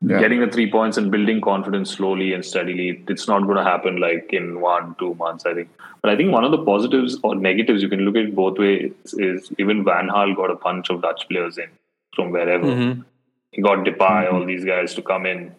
[0.00, 0.20] yeah.
[0.20, 3.02] getting the three points and building confidence slowly and steadily.
[3.08, 5.70] It's not going to happen like in one, two months, I think.
[6.02, 8.58] But I think one of the positives or negatives you can look at it both
[8.58, 11.68] ways is even Van Gaal got a bunch of Dutch players in
[12.14, 12.64] from wherever.
[12.64, 13.02] Mm-hmm.
[13.50, 14.36] He got Depay, mm-hmm.
[14.36, 15.54] all these guys to come in.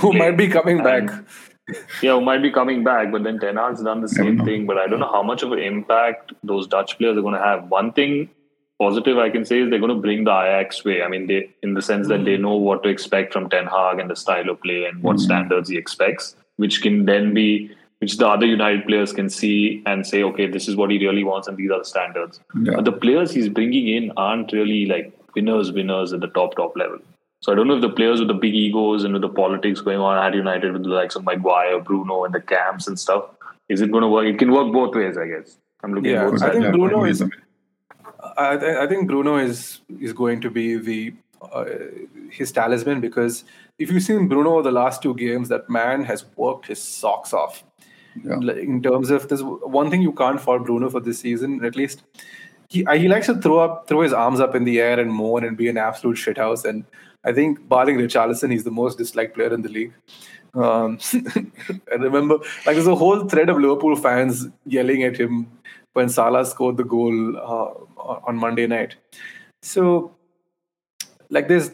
[0.00, 0.18] Who play.
[0.18, 1.24] might be coming and, back.
[2.02, 4.66] yeah, who might be coming back, but then Ten Hag's done the same thing.
[4.66, 7.40] But I don't know how much of an impact those Dutch players are going to
[7.40, 7.68] have.
[7.68, 8.30] One thing
[8.80, 11.02] positive I can say is they're going to bring the Ajax way.
[11.02, 12.40] I mean, they in the sense that they mm.
[12.40, 15.20] know what to expect from Ten Hag and the style of play and what mm.
[15.20, 17.70] standards he expects, which can then be
[18.00, 21.24] which the other United players can see and say, okay, this is what he really
[21.24, 22.40] wants and these are the standards.
[22.62, 22.74] Yeah.
[22.76, 26.76] But the players he's bringing in aren't really like winners, winners at the top top
[26.76, 26.98] level.
[27.40, 29.80] So I don't know if the players with the big egos and with the politics
[29.80, 33.24] going on at United with the likes of Maguire, Bruno, and the camps and stuff,
[33.68, 34.26] is it going to work?
[34.26, 35.58] It can work both ways, I guess.
[35.82, 37.22] I'm looking yeah, both I think Bruno is.
[38.36, 41.14] I, th- I think Bruno is is going to be the
[41.52, 41.64] uh,
[42.30, 43.44] his talisman because
[43.78, 47.64] if you've seen Bruno the last two games, that man has worked his socks off.
[48.22, 48.38] Yeah.
[48.52, 52.02] In terms of this, one thing you can't fault Bruno for this season, at least
[52.68, 55.44] he he likes to throw up, throw his arms up in the air and moan
[55.44, 56.64] and be an absolute shithouse.
[56.64, 56.84] And
[57.24, 59.92] I think barring Richarlison, he's the most disliked player in the league.
[60.54, 60.98] Um,
[61.92, 65.48] I remember like there's a whole thread of Liverpool fans yelling at him
[65.94, 67.72] when Salah scored the goal uh,
[68.26, 68.96] on Monday night.
[69.62, 70.14] So,
[71.30, 71.72] like this,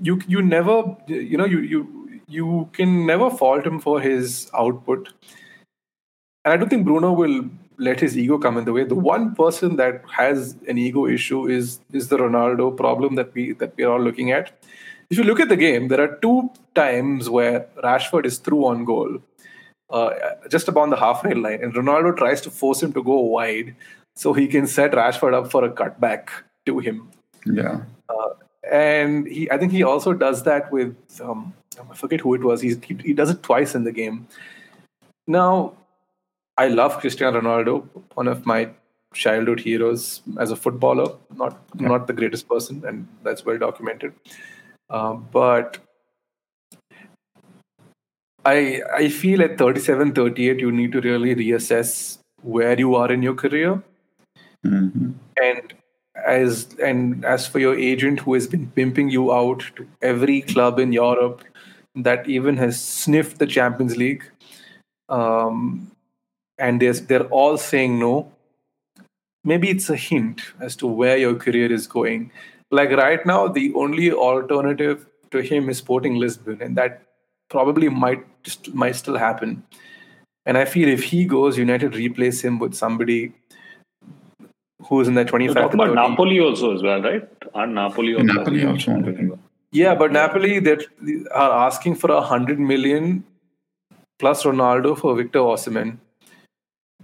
[0.00, 5.08] you you never you know you you you can never fault him for his output,
[6.44, 7.44] and I don't think Bruno will
[7.78, 8.84] let his ego come in the way.
[8.84, 13.52] The one person that has an ego issue is is the Ronaldo problem that we
[13.54, 14.52] that we are all looking at.
[15.10, 18.84] If you look at the game, there are two times where Rashford is through on
[18.84, 19.22] goal,
[19.90, 20.10] uh,
[20.48, 23.74] just upon the halfway line, and Ronaldo tries to force him to go wide
[24.16, 26.28] so he can set Rashford up for a cutback
[26.66, 27.10] to him.
[27.46, 27.82] Yeah.
[28.08, 28.30] Uh,
[28.70, 31.54] and he, I think he also does that with um,
[31.90, 32.60] I forget who it was.
[32.60, 34.26] He's, he he does it twice in the game.
[35.26, 35.74] Now,
[36.56, 38.70] I love Cristiano Ronaldo, one of my
[39.14, 41.14] childhood heroes as a footballer.
[41.34, 41.88] Not Yeah.
[41.88, 44.12] not the greatest person, and that's well documented.
[44.90, 45.78] Uh, but
[48.48, 53.22] I I feel at 37, 38, you need to really reassess where you are in
[53.22, 53.82] your career
[54.62, 55.10] hmm
[55.42, 55.74] and
[56.26, 60.78] as and as for your agent who has been pimping you out to every club
[60.78, 61.44] in Europe
[61.94, 64.24] that even has sniffed the Champions League,
[65.08, 65.90] um,
[66.58, 68.30] and there's, they're all saying no.
[69.44, 72.30] Maybe it's a hint as to where your career is going.
[72.70, 77.02] Like right now, the only alternative to him is Sporting Lisbon, and that
[77.48, 79.62] probably might just might still happen.
[80.46, 83.32] And I feel if he goes, United replace him with somebody
[84.86, 86.08] who's in that You're 25 talking about 30.
[86.10, 87.28] Napoli also as well, right?
[87.54, 88.24] Aren't Napoli also?
[88.24, 89.38] Napoli also wanted him.
[89.72, 90.84] Yeah, but Napoli that
[91.34, 93.24] are asking for a hundred million
[94.18, 95.98] plus Ronaldo for Victor Osimhen.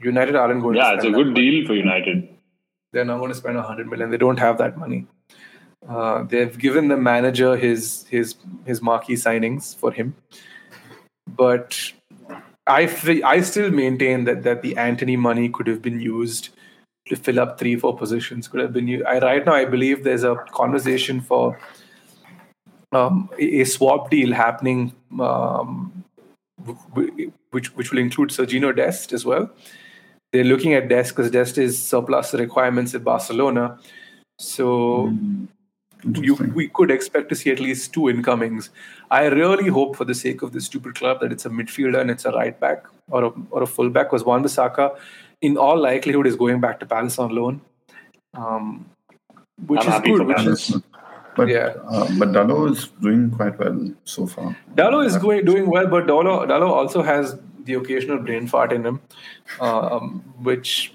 [0.02, 0.74] United aren't going.
[0.74, 1.50] To Yeah, to it's a good that money.
[1.50, 2.28] deal for United.
[2.92, 4.10] They're not going to spend a hundred million.
[4.10, 5.06] They don't have that money.
[5.86, 10.14] Uh, they've given the manager his his his marquee signings for him,
[11.36, 11.92] but
[12.66, 12.88] I
[13.24, 16.50] I still maintain that that the Antony money could have been used
[17.06, 18.48] to fill up three four positions.
[18.48, 19.04] Could have been used.
[19.04, 21.58] I right now I believe there's a conversation for
[22.92, 26.04] um, a swap deal happening, um,
[27.50, 29.50] which which will include Sergino Dest as well.
[30.32, 33.78] They're looking at Dest because Dest is surplus requirements at Barcelona,
[34.38, 35.12] so
[36.12, 38.70] you, we could expect to see at least two incomings.
[39.10, 42.10] I really hope, for the sake of this stupid club, that it's a midfielder and
[42.10, 44.06] it's a right back or a, or a full back.
[44.10, 44.96] Because Wan Bissaka,
[45.40, 47.60] in all likelihood, is going back to Palace on loan,
[48.34, 48.86] um,
[49.66, 50.26] which I'm is good.
[50.26, 50.70] Which Palace.
[50.70, 50.82] is
[51.36, 51.74] But Yeah.
[51.88, 54.56] uh, but Dalot is doing quite well so far.
[54.76, 58.84] Dalot is going doing well, but Dalot, Dalot also has the occasional brain fart in
[58.86, 59.00] him,
[59.60, 60.94] um, which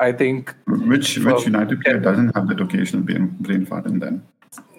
[0.00, 2.02] I think Which Well, which United player yeah.
[2.02, 4.26] doesn't have that occasional brain, brain fart in them?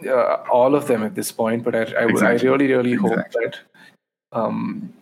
[0.07, 1.63] Uh, all of them at this point.
[1.63, 2.49] But I, I, would- I Exactly.
[2.49, 3.45] really, really hope Exactly.
[3.45, 3.59] that
[4.32, 4.93] um,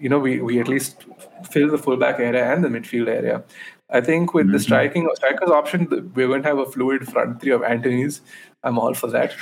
[0.00, 1.04] you know we, we at least
[1.50, 3.42] fill the fullback area and the midfield area.
[3.88, 4.62] I think with the Mhm.
[4.62, 8.20] striking strikers option, we're going to have a fluid front three of Anthony's.
[8.64, 9.32] I'm all for that.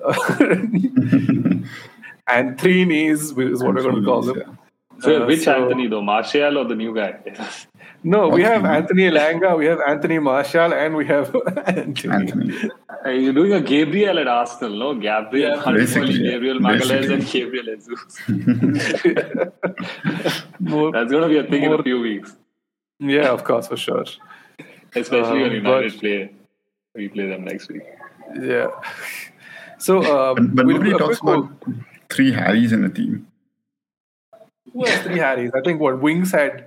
[2.28, 4.58] and three knees is what we're going to call them.
[5.00, 6.02] So Uh, which so- Anthony though?
[6.02, 7.18] Martial or the new guy?
[8.06, 8.76] No, we have Okay.
[8.76, 11.34] Anthony Elanga, we have Anthony Martial, and we have
[11.66, 12.12] Antony.
[12.14, 12.70] Antony.
[13.04, 14.94] Uh, You're doing a Gabriel at Arsenal, no?
[14.94, 16.68] Gabriel, Yeah, basically, Gabriel yeah.
[16.68, 18.20] Magalhaes and Gabriel Jesus.
[20.60, 22.36] More- That's going to be a thing in a few weeks,
[22.98, 24.04] yeah, of course, for sure.
[24.94, 26.30] especially when Um, United but- play.
[26.96, 27.82] We play them next week.
[28.40, 28.68] Yeah.
[29.78, 31.48] So, uh, But, but we'll nobody do talks about
[32.08, 33.26] three Harrys in the team.
[34.72, 35.50] Who has three Harrys?
[35.56, 36.66] I think what Winks had.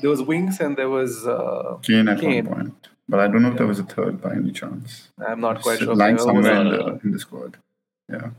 [0.00, 1.26] There was Winks and there was.
[1.26, 2.46] Uh, Kane at Kane.
[2.46, 2.88] one point.
[3.08, 5.08] But I don't know if there was a third by any chance.
[5.26, 5.94] I'm not quite sure.
[5.94, 7.58] lying somewhere in the, in the squad.
[8.08, 8.30] Yeah.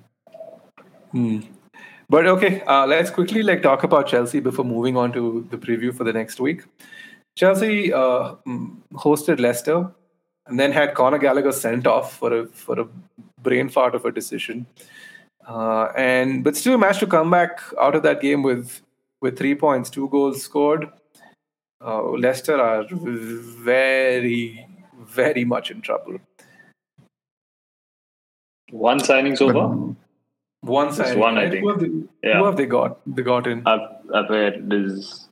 [1.11, 1.41] Hmm.
[2.09, 5.95] But okay, uh, let's quickly like talk about Chelsea before moving on to the preview
[5.95, 6.63] for the next week.
[7.35, 9.91] Chelsea uh, mm, hosted Leicester
[10.47, 12.87] and then had Conor Gallagher sent off for a for a
[13.41, 14.65] brain fart of a decision,
[15.47, 18.81] uh, and but still managed to come back out of that game with
[19.21, 20.89] with three points, two goals scored.
[21.83, 24.65] Uh, Leicester are very
[25.07, 26.17] very much in trouble.
[28.71, 29.95] One signing so But, far?
[30.61, 31.61] One Just signing, one, I think.
[31.61, 31.89] Who have, they,
[32.23, 32.39] Yeah.
[32.39, 32.99] who have they got?
[33.05, 33.61] They got in.
[33.67, 35.29] I've, I've heard it is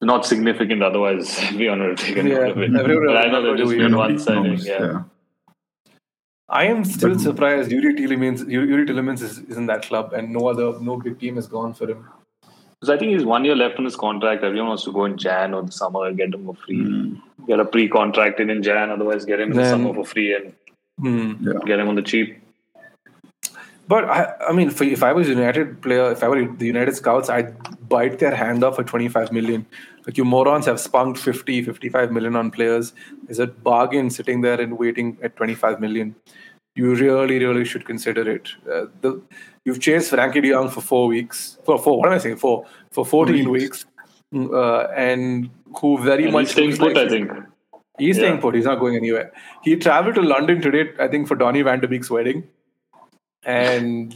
[0.00, 2.76] not significant, otherwise, everyone would have taken Yeah, note of it.
[2.76, 3.96] everyone But I know they've just do made it.
[3.96, 4.52] one signing.
[4.52, 5.02] knows, Yeah.
[6.48, 10.32] I am still But- surprised Youri Tielemans, Youri Tielemans is, is in that club and
[10.32, 12.08] no other, no big team has gone for him.
[12.82, 14.42] So I think he's one year left on his contract.
[14.42, 16.78] Everyone wants to go in Jan or the summer and get him for free.
[16.78, 20.34] Mm, Get a pre-contract in in Jan, otherwise get him in the summer for free
[20.34, 20.54] and
[20.98, 21.32] Hmm.
[21.46, 21.54] yeah.
[21.64, 22.38] get him on the cheap.
[23.88, 26.66] But I, I mean, for, if I was a United player, if I were the
[26.66, 27.54] United scouts, I'd
[27.88, 29.66] bite their hand off for 25 million.
[30.06, 32.92] Like you morons have spunked 50, 55 million on players.
[33.24, 36.14] There's a bargain sitting there and waiting at 25 million.
[36.76, 38.48] You really, really should consider it.
[38.70, 39.20] Uh, the,
[39.64, 41.58] you've chased Frenkie De Jong for four weeks.
[41.64, 42.36] For four, what am I saying?
[42.36, 43.84] For for 14 weeks,
[44.32, 44.50] weeks.
[44.52, 45.50] uh, and
[45.80, 47.30] who very And much he's staying put, like I think.
[47.98, 48.24] He's Yeah.
[48.24, 48.54] staying put.
[48.54, 49.32] He's not going anywhere.
[49.62, 52.44] He traveled to London today, I think, for Donny Van de Beek's wedding.
[53.44, 54.14] And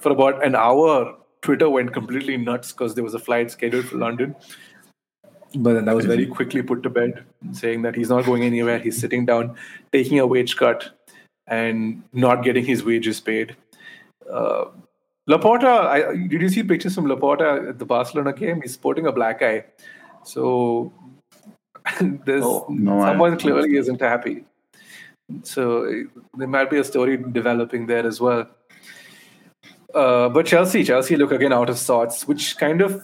[0.00, 3.96] for about an hour, Twitter went completely nuts because there was a flight scheduled for
[3.96, 4.34] London.
[5.54, 8.78] But then that was very quickly put to bed, saying that he's not going anywhere.
[8.78, 9.56] He's sitting down,
[9.92, 10.97] taking a wage cut,
[11.48, 13.56] and not getting his wages paid.
[14.30, 14.66] Uh,
[15.28, 18.62] Laporta, I, did you see pictures from Laporta at the Barcelona game?
[18.62, 19.64] He's sporting a black eye.
[20.24, 20.92] So
[22.00, 24.44] there's Oh, no, I- someone clearly isn't happy.
[25.42, 26.04] So
[26.36, 28.48] there might be a story developing there as well.
[29.94, 33.02] Uh, but Chelsea, Chelsea look again out of sorts, which kind of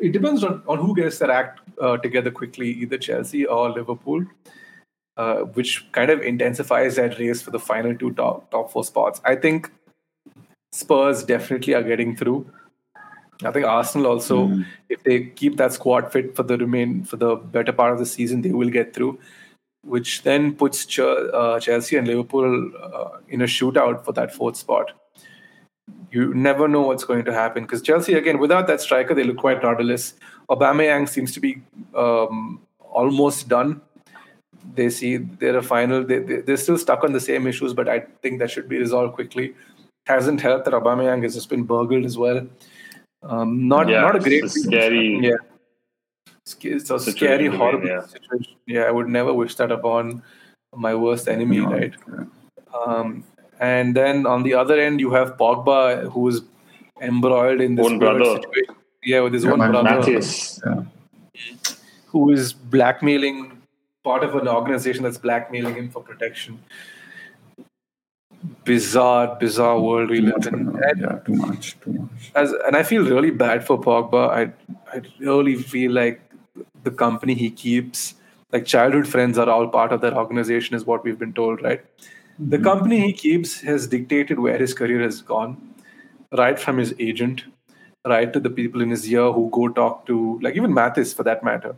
[0.00, 4.24] it depends on, on who gets their act uh, together quickly, either Chelsea or Liverpool,
[5.16, 9.20] uh, which kind of intensifies that race for the final two top top four spots.
[9.24, 9.70] I think
[10.72, 12.50] Spurs definitely are getting through.
[13.44, 14.56] I think Arsenal also,
[14.88, 18.06] if they keep that squad fit for the remain for the better part of the
[18.06, 19.18] season, they will get through.
[19.84, 24.56] Which then puts Ch- uh, Chelsea and Liverpool uh, in a shootout for that fourth
[24.56, 24.92] spot.
[26.12, 29.38] You never know what's going to happen because Chelsea again, without that striker, they look
[29.38, 30.14] quite rudderless.
[30.48, 31.60] Aubameyang seems to be
[31.96, 33.80] um, almost done.
[34.74, 36.04] They see they're a final.
[36.04, 38.78] They, they they're still stuck on the same issues, but I think that should be
[38.78, 39.54] resolved quickly.
[40.06, 42.46] Hasn't helped that Aubameyang has just been burgled as well.
[43.22, 45.34] Um, not Yeah, not a great it's a scary yeah.
[46.44, 48.02] It's a situation scary, to be horrible yeah.
[48.06, 48.54] situation.
[48.66, 50.22] Yeah, I would never wish that upon
[50.74, 51.94] my worst enemy, No, right?
[52.08, 52.24] yeah.
[52.84, 53.24] Um,
[53.60, 56.42] and then on the other end, you have Pogba, who is
[57.00, 58.40] embroiled in this Own weird brother.
[58.42, 58.74] situation.
[59.04, 60.60] Yeah, with his Yeah, own brother, Mathias.
[60.66, 60.82] Yeah.
[62.06, 63.51] who is blackmailing
[64.04, 66.62] part of an organization that's blackmailing him for protection.
[68.64, 70.54] Bizarre, bizarre world we live in.
[70.82, 72.32] And yeah, too much, too much.
[72.34, 74.30] as and I feel really bad for Pogba.
[74.30, 74.52] I
[74.96, 76.20] I really feel like
[76.82, 78.14] the company he keeps,
[78.52, 81.84] like childhood friends, are all part of that organization, is what we've been told, right?
[82.38, 82.64] The mm-hmm.
[82.64, 85.56] company he keeps has dictated where his career has gone,
[86.36, 87.44] right from his agent,
[88.04, 91.22] right to the people in his ear who go talk to, like even Mathis for
[91.22, 91.76] that matter.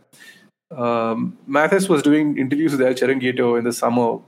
[0.71, 4.19] Um, Mathis was doing interviews with El Chiringuito in the summer,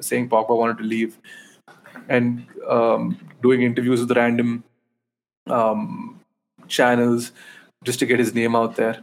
[0.00, 1.18] saying Pogba wanted to leave,
[2.08, 4.64] and um, doing interviews with random
[5.46, 6.20] um,
[6.68, 7.32] channels
[7.84, 9.02] just to get his name out there.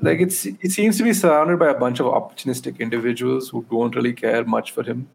[0.00, 3.94] Like it's it seems to be surrounded by a bunch of opportunistic individuals who don't
[3.94, 5.08] really care much for him,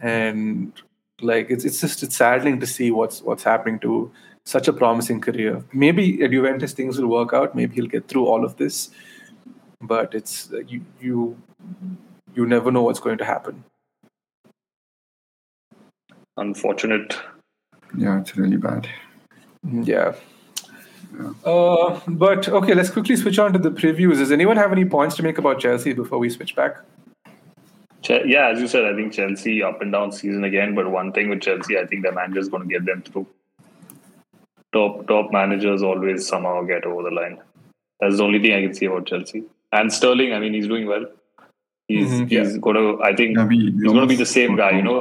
[0.00, 0.72] and
[1.20, 4.12] like it's it's just it's saddening to see what's what's happening to
[4.46, 5.64] such a promising career.
[5.72, 7.54] Maybe at Juventus things will work out.
[7.56, 8.90] Maybe he'll get through all of this,
[9.86, 11.36] but it's you you
[12.34, 13.64] you never know what's going to happen.
[16.36, 17.16] Unfortunate.
[17.96, 18.88] Yeah, it's really bad.
[19.70, 20.14] Yeah.
[21.44, 24.16] Uh, but okay, let's quickly switch on to the previews.
[24.16, 26.78] Does anyone have any points to make about Chelsea before we switch back?
[28.08, 30.74] Yeah, as you said, I think Chelsea up and down season again.
[30.74, 33.26] But one thing with Chelsea, I think their manager is going to get them through.
[34.72, 37.38] Top top managers always somehow get over the line.
[38.00, 39.44] That's the only thing I can see about Chelsea.
[39.78, 41.04] And Sterling, I mean, he's doing well.
[41.88, 43.02] He's Mhm, he's going to.
[43.02, 44.70] I think Yeah, we, we he's going to be the same guy.
[44.78, 44.98] You know.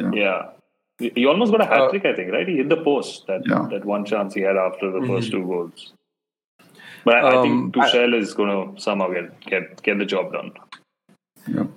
[0.00, 0.10] Yeah.
[0.22, 0.40] Yeah.
[0.98, 2.48] He he almost got a hat Uh, trick, I think, right?
[2.52, 3.66] He hit the post that, Yeah.
[3.70, 5.34] that one chance he had after the first Mhm.
[5.36, 5.92] two goals.
[7.04, 10.32] But I, I Um, think Tuchel is going to somehow get, get get the job
[10.38, 10.50] done.
[11.56, 11.68] Yeah.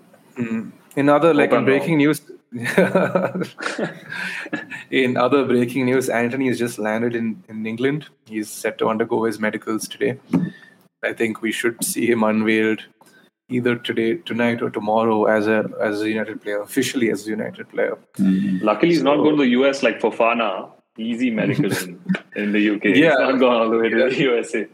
[1.04, 2.20] In other like in I'm breaking news,
[4.91, 8.08] in other breaking news, Antony has just landed in, in England.
[8.28, 10.20] He's set to undergo his medicals today.
[11.04, 12.82] I think we should see him unveiled
[13.49, 17.70] either today, tonight, or tomorrow as a as a United player, officially as a United
[17.70, 17.97] player.
[18.18, 18.62] Mhm.
[18.62, 20.70] Luckily, he's not going to the US like Fofana.
[20.97, 21.99] Easy medical in,
[22.36, 22.84] in the UK.
[22.86, 22.93] Yeah.
[22.93, 24.68] He's not going all the way to the USA.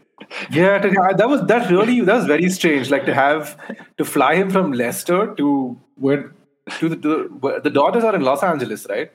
[0.50, 2.90] Yeah, that was that really that was very strange.
[2.90, 3.56] Like to have
[3.96, 6.32] to fly him from Leicester to where
[6.78, 9.10] to the to, where, the daughters are in Los Angeles, right?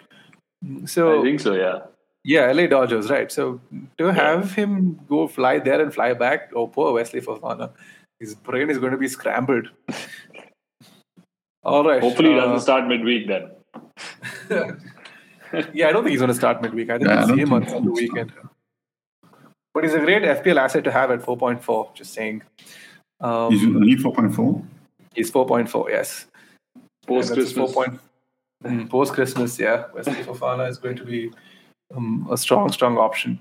[0.86, 1.82] So I think so, yeah.
[2.26, 3.32] Yeah, LA Dodgers, right?
[3.32, 3.62] So
[4.00, 7.72] to have him go fly there and fly back, oh poor Wesley Fofana,
[8.20, 9.70] his brain is going to be scrambled.
[11.64, 12.02] All right.
[12.02, 13.52] Hopefully, he uh, doesn't start midweek then.
[15.74, 16.90] yeah, I don't think he's going to start midweek.
[16.90, 18.34] I think Yeah, I we'll see him on the he'll weekend.
[19.74, 21.94] But he's a great FPL asset to have at 4.4.
[21.94, 22.42] Just saying.
[23.20, 24.66] Um, He's only 4.4.
[25.14, 26.26] He's 4.4, yes.
[27.06, 27.76] Post Christmas.
[28.90, 29.86] Post Christmas, yeah.
[29.94, 31.32] Wesley Fofana is going to be
[31.94, 33.40] um, a strong, strong option.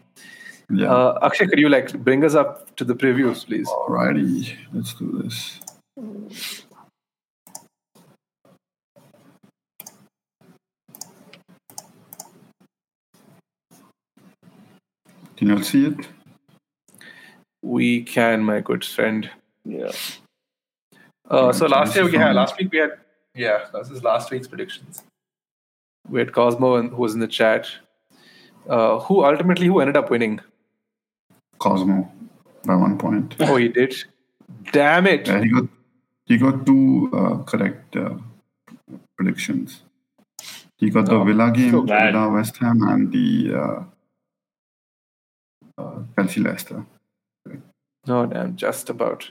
[0.71, 0.93] Yeah.
[0.93, 3.69] Uh, Akshay, could you like bring us up to the previews, please?
[3.69, 5.61] Alrighty, let's do this.
[15.37, 16.09] Can you all see it?
[17.63, 19.31] We can, my good friend.
[19.65, 19.93] Yeah.
[21.29, 22.93] Uh, so last this year, we had last week we had
[23.35, 25.03] yeah, this is last week's predictions.
[26.09, 27.69] We had Cosmo and who was in the chat.
[28.69, 30.41] Uh, who ultimately who ended up winning?
[31.59, 32.11] Cosmo
[32.65, 33.37] by one point.
[33.41, 33.95] Oh, he did.
[34.73, 35.27] Damn it!
[35.27, 35.65] Yeah, he got
[36.27, 38.15] he got two uh, correct uh,
[39.17, 39.83] predictions.
[40.79, 41.83] He got the Oh, Villa game, so.
[41.83, 43.83] Villa West Ham, and the uh,
[45.79, 46.85] uh, Chelsea Leicester.
[48.07, 49.31] No, damn, just about.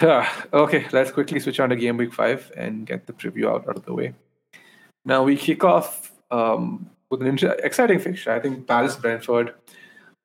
[0.00, 3.68] Yeah, okay, let's quickly switch on to game week five and get the preview out,
[3.68, 4.14] out of the way.
[5.04, 8.32] Now we kick off um, with an inter- exciting fixture.
[8.32, 9.54] I think Palace Brentford,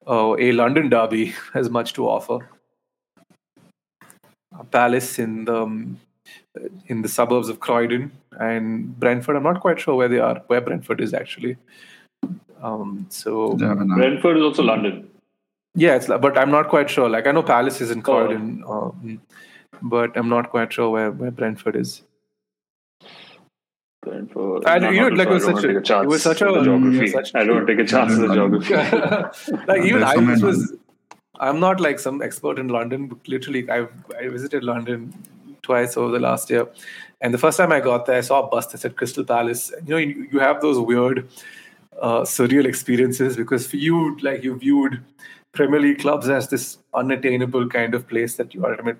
[0.07, 2.47] uh, a London derby, has much to offer.
[4.71, 5.99] Palace in the um,
[6.87, 8.09] in the suburbs of Croydon
[8.39, 9.35] and Brentford.
[9.35, 11.57] I'm not quite sure where they are, where Brentford is actually.
[12.61, 15.09] Um, so They have an, Brentford is also London.
[15.75, 17.09] yeah, it's, but I'm not quite sure.
[17.09, 19.21] Like I know Palace is in Croydon, um,
[19.81, 22.03] but I'm not quite sure where, where Brentford is.
[24.35, 24.65] Brentford.
[24.67, 26.07] I- No, you know, not like, it was I don't such a- take a it
[26.07, 27.07] was such a- with the geography.
[27.07, 28.73] such- I don't take a chance with the geography.
[29.67, 30.73] like even I was,
[31.39, 33.07] I'm not like some expert in London.
[33.07, 33.87] But literally, I
[34.19, 35.13] I visited London
[35.61, 36.67] twice over the last year,
[37.21, 39.71] and the first time I got there, I saw a bus that said Crystal Palace.
[39.85, 41.27] You know, you, you have those weird,
[42.01, 45.01] uh, surreal experiences because for you, like you viewed
[45.55, 48.97] Premier League clubs as this unattainable kind of place that you ultimate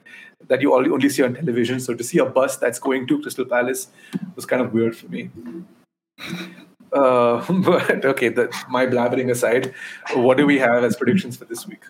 [0.48, 1.80] that you only only see on television.
[1.80, 3.88] So to see a bus that's going to Crystal Palace
[4.36, 5.30] was kind of weird for me.
[6.92, 9.74] Uh, but okay, the, my blabbering aside,
[10.14, 11.84] what do we have as predictions for this week?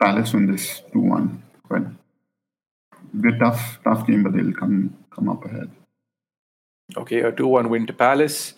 [0.00, 1.42] Palace win this 2 1.
[1.68, 1.82] But
[3.20, 5.70] be a tough, tough game, but they'll come come up ahead.
[6.96, 8.54] Okay, a 2 1 win to Palace.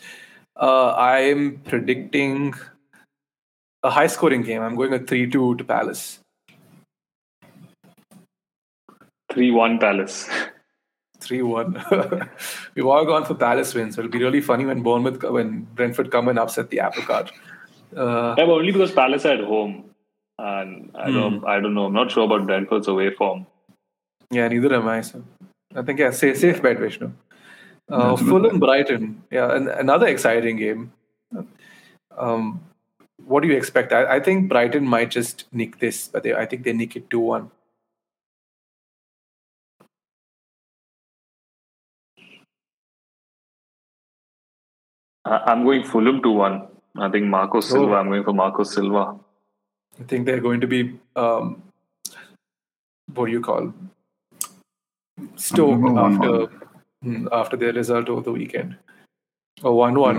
[0.56, 2.54] Uh, I'm predicting
[3.82, 4.62] a high scoring game.
[4.62, 6.20] I'm going a 3 2 to Palace.
[9.32, 10.28] 3 1 Palace.
[11.20, 11.84] 3 1.
[12.74, 13.98] We've all gone for Palace wins.
[13.98, 17.32] It'll be really funny when Bournemouth, when Brentford come and upset the apple cart.
[17.96, 19.90] Uh, Yeah, but only because Palace are at home.
[20.38, 21.86] And I don't I don't know.
[21.86, 23.46] I'm not sure about Brentford's away form.
[24.30, 25.00] yeah, neither am I.
[25.00, 25.22] So
[25.76, 27.12] I think, yeah, safe, safe bet, Vishnu.
[27.90, 29.22] Uh, That's a good Fulham Brighton.
[29.30, 30.92] Yeah, and another exciting game.
[32.16, 32.60] Um,
[33.26, 33.92] what do you expect?
[33.92, 37.10] I, I think Brighton might just nick this, but they, I think they nick it
[37.10, 37.50] 2 1.
[45.24, 46.66] I, I'm going Fulham 2 1.
[46.96, 47.94] I think Marco Silva.
[47.94, 47.96] Oh.
[47.96, 49.18] I'm going for Marco Silva.
[50.00, 51.62] I think they're going to be um,
[53.12, 53.72] what do you call
[55.36, 56.48] stoked after
[57.32, 58.76] after their result over the weekend.
[59.62, 60.16] A one-one.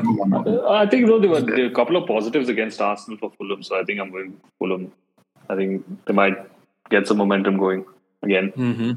[0.47, 3.31] Uh, I think though there were, there were a couple of positives against Arsenal for
[3.37, 4.91] Fulham, so I think I'm going Fulham.
[5.49, 6.37] I think they might
[6.89, 7.85] get some momentum going
[8.23, 8.51] again.
[8.53, 8.91] Mm-hmm.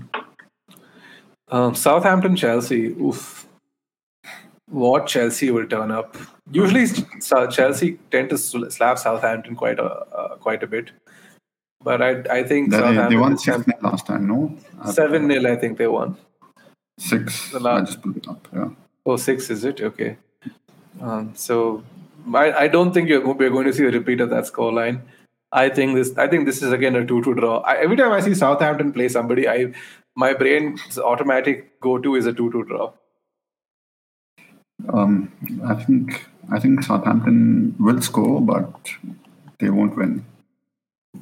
[1.50, 2.86] Um, Southampton, Chelsea.
[2.88, 3.46] Oof.
[4.70, 6.16] What Chelsea will turn up?
[6.52, 6.86] Usually,
[7.50, 10.90] Chelsea tend to sl- slap Southampton quite a uh, quite a bit,
[11.82, 14.56] but I I think They, they Southampton won this 6 time- 0 last time, no?
[14.92, 16.16] Seven 0 I think they won.
[16.98, 17.52] 6.
[17.52, 18.70] The I just put it up, yeah.
[19.06, 19.80] Oh, six is it?
[19.80, 20.16] Okay.
[21.00, 21.84] Um, so
[22.34, 25.00] I, I don't think you're, we're going to see a repeat of that scoreline.
[25.50, 26.16] I think this.
[26.18, 27.60] I think this is again a two-two draw.
[27.60, 29.72] I, every time I see Southampton play somebody, I
[30.14, 32.92] my brain's automatic go-to is a two-two draw.
[34.92, 35.32] Um,
[35.64, 38.90] I think I think Southampton will score, but
[39.58, 40.26] they won't win.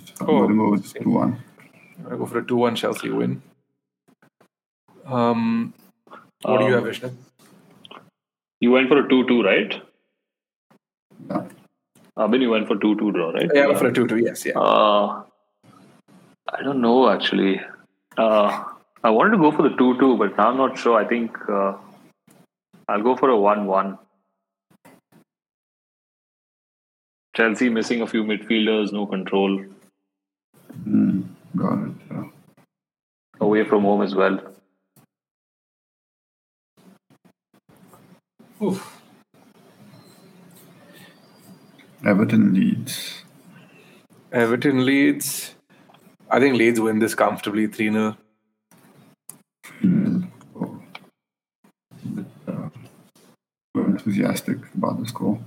[0.04, 1.42] So Oh, I'm going to go with 2 1.
[2.10, 3.42] I go for a two-one Chelsea win.
[5.06, 5.72] Um,
[6.42, 7.10] what do you Um, have, Vishnu?
[8.60, 9.74] You went for a 2 2, right?
[11.30, 11.44] Yeah.
[12.16, 13.50] I mean, you went for 2 2 draw, right?
[13.54, 14.16] Yeah, I go for a two-two.
[14.18, 14.58] Yes, yeah.
[14.58, 15.22] Uh,
[16.52, 17.60] I don't know actually.
[18.16, 18.64] Uh,
[19.04, 20.98] I wanted to go for the 2 2, but now I'm not sure.
[20.98, 21.74] I think uh,
[22.88, 23.98] I'll go for a 1 1.
[27.36, 29.64] Chelsea missing a few midfielders, no control,
[30.88, 31.24] Mm,
[31.56, 31.94] got it.
[32.10, 32.24] Yeah.
[33.40, 34.38] away from home as well.
[38.62, 39.02] Oof.
[42.06, 43.24] Everton Leeds.
[44.32, 45.54] Everton Leeds.
[46.30, 48.16] I think Leeds win this comfortably, three 0
[49.82, 50.80] Mm, oh.
[52.48, 52.68] Uh,
[53.74, 55.38] enthusiastic about the score.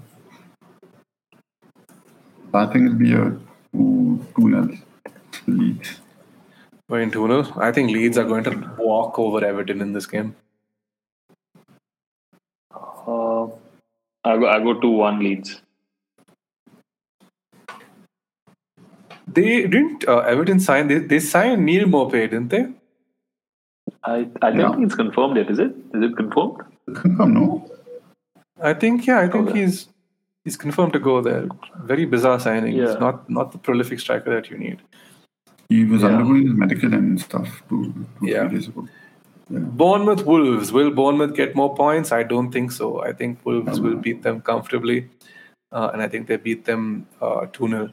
[2.54, 3.38] I think it'll be a
[3.74, 4.78] 2 0
[5.48, 5.88] lead.
[6.90, 7.54] Going 2 0.
[7.58, 10.36] I think Leeds are going to walk over Everton in this game.
[14.30, 15.62] I go, I go 2 1 Leeds.
[19.28, 22.66] They didn't uh, Everton sign they, they signed Neal Maupay, didn't they?
[24.04, 24.72] I, I don't Yeah.
[24.72, 25.72] think it's confirmed yet, is it?
[25.94, 26.58] Is it confirmed?
[26.96, 27.72] Confirm, no?
[28.62, 29.60] I think yeah, I think Okay.
[29.62, 29.88] he's
[30.44, 31.48] he's confirmed to go there.
[31.92, 32.76] Very bizarre signing.
[32.76, 32.86] Yeah.
[32.92, 34.82] It's not not the prolific striker that you need.
[35.70, 36.10] He was Yeah.
[36.10, 38.48] undergoing his medical and stuff two, two Yeah.
[38.48, 38.88] three days ago.
[39.50, 40.72] Bournemouth Wolves.
[40.72, 42.12] Will Bournemouth get more points?
[42.12, 43.02] I don't think so.
[43.02, 45.10] I think Wolves will beat them comfortably.
[45.72, 47.90] Uh, and I think they beat them uh, 2 0.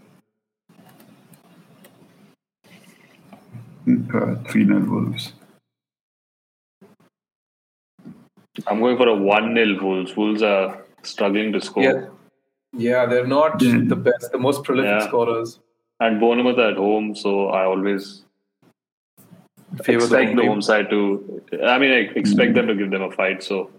[4.14, 5.32] Uh, three nil Wolves.
[8.66, 10.16] I'm going for a 1 0 Wolves.
[10.16, 11.82] Wolves are struggling to score.
[11.84, 12.06] Yeah.
[12.72, 13.78] Yeah, they're not Yeah.
[13.86, 15.06] the best, the most prolific Yeah.
[15.06, 15.60] scorers.
[16.00, 18.25] And Bournemouth are at home, so I always
[19.82, 21.42] Favor the expect home the home side to.
[21.64, 23.42] I mean, I expect them to give them a fight.
[23.42, 23.70] So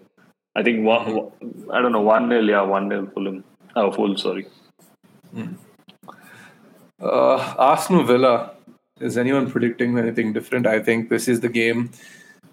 [0.56, 1.72] I think one, Mm-hmm.
[1.72, 3.44] I don't know, 1 0, yeah, 1 0 Fulham.
[3.76, 4.48] Oh, full, sorry.
[7.00, 8.54] Uh, Arsenal Villa.
[9.00, 10.66] Is anyone predicting anything different?
[10.66, 11.92] I think this is the game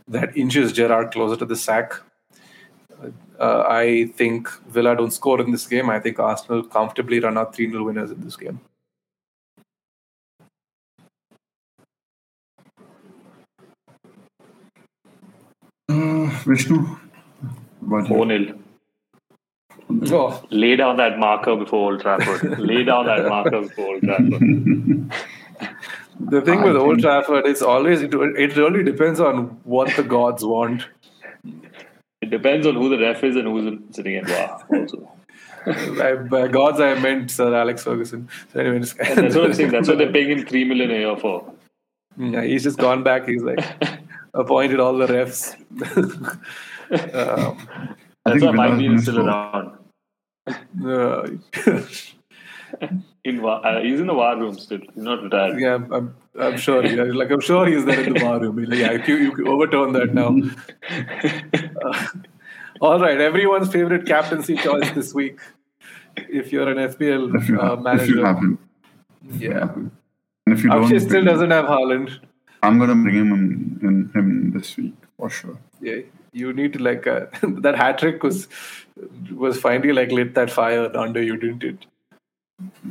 [0.09, 1.95] that inches Gerrard closer to the sack.
[3.41, 5.89] Uh, I think Villa don't score in this game.
[5.89, 8.61] I think Arsenal comfortably run out 3 0 winners in this game.
[16.45, 16.99] Vishnu,
[17.81, 18.59] what 4 0.
[20.11, 22.59] Oh, Lay down that marker before Old Trafford.
[22.59, 24.31] Lay down that marker before Old Trafford.
[26.21, 30.03] the thing I with Old Trafford is always, it, it really depends on what the
[30.03, 30.89] gods want.
[32.21, 34.65] It depends on who the ref is and who's sitting in VAR.
[34.71, 35.13] Also,
[35.99, 38.29] by, by gods, I meant Sir Alex Ferguson.
[38.53, 39.71] So, anyway, that's what I'm saying.
[39.71, 41.53] That's what they're paying him three million a year for.
[42.17, 43.29] Yeah, he's just gone back.
[43.29, 43.59] He's like
[44.35, 45.55] appointed all the refs.
[47.15, 47.57] um,
[48.25, 49.79] That's think why Villa Mike Dean is is still gonna around.
[50.87, 51.29] uh,
[53.25, 54.81] In VAR, uh, he's in the VAR room still.
[54.81, 55.59] He's not retired.
[55.59, 56.85] yeah, I'm, I'm, I'm sure.
[56.85, 58.57] Yeah, like I'm sure he's there in the bar room.
[58.57, 60.37] Like, yeah, you, you can overturn that now.
[61.83, 62.07] Uh,
[62.81, 65.39] all right, everyone's favorite captaincy choice this week.
[66.17, 68.59] If you're an FPL uh, have, if manager, you have him.
[69.39, 69.73] yeah.
[69.73, 69.91] And
[70.47, 72.19] if you don't, Akshay still doesn't have Haaland.
[72.65, 75.59] I'm gonna bring him in, in him this week for sure.
[75.81, 76.01] Yeah,
[76.33, 78.49] you need to like uh, that hat trick was
[79.33, 81.87] was finally like lit that fire under you, didn't it?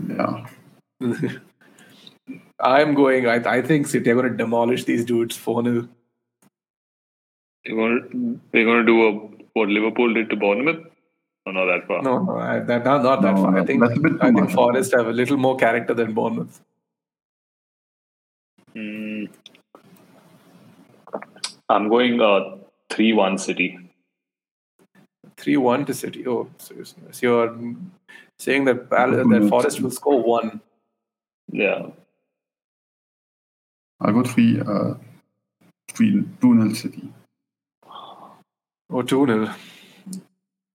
[0.08, 0.46] Yeah.
[2.60, 3.28] I'm going.
[3.28, 5.90] I, I think City are going to demolish these dudes 4 0.
[7.66, 9.12] They're going they're going to do a,
[9.54, 10.86] what Liverpool did to Bournemouth.
[11.46, 12.02] Oh, not that far.
[12.02, 13.58] No, no, I, that, not, not that far.
[13.58, 14.52] I think that's a bit I think.
[14.52, 16.62] Forest have a little more character than Bournemouth.
[18.76, 19.30] Mm.
[21.70, 22.58] I'm going uh,
[22.90, 23.80] 3 1 City.
[25.38, 26.28] 3 1 to City.
[26.28, 27.76] Oh, so, so you're
[28.40, 30.62] saying that, Pal- that Forest will score 1.
[31.52, 31.88] Yeah.
[34.02, 34.96] I'll go three, uh,
[35.90, 37.10] three, two nil City.
[38.90, 39.54] or 2 0.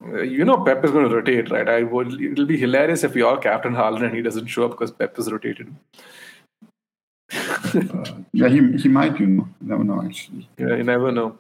[0.05, 1.69] Uh, You know, Pep is going to rotate, right?
[1.69, 2.21] I would.
[2.21, 5.19] It'll be hilarious if we all captain Haaland and he doesn't show up because Pep
[5.19, 5.75] is rotated.
[7.75, 9.49] Uh, yeah, he he might, you know.
[9.61, 10.49] Never know actually.
[10.59, 11.39] Yeah, you never know.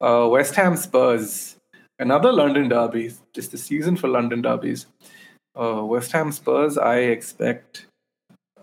[0.00, 1.56] Uh, West Ham Spurs,
[1.98, 3.12] another London derby.
[3.34, 4.86] Just the season for London derbies.
[5.54, 7.86] Uh, West Ham Spurs, I expect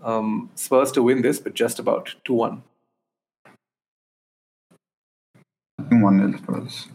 [0.02, 2.64] um, Spurs to win this, but just about 2 1.
[5.80, 6.88] I think one nil Spurs.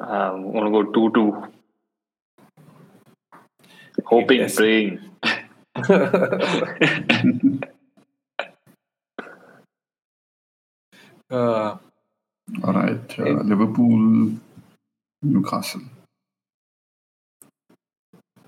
[0.00, 1.42] I'm going to go 2 2.
[4.06, 4.56] Hoping, Yes.
[4.56, 4.98] praying.
[11.30, 11.76] uh,
[12.64, 14.32] All right, uh, It- Liverpool,
[15.22, 15.82] Newcastle.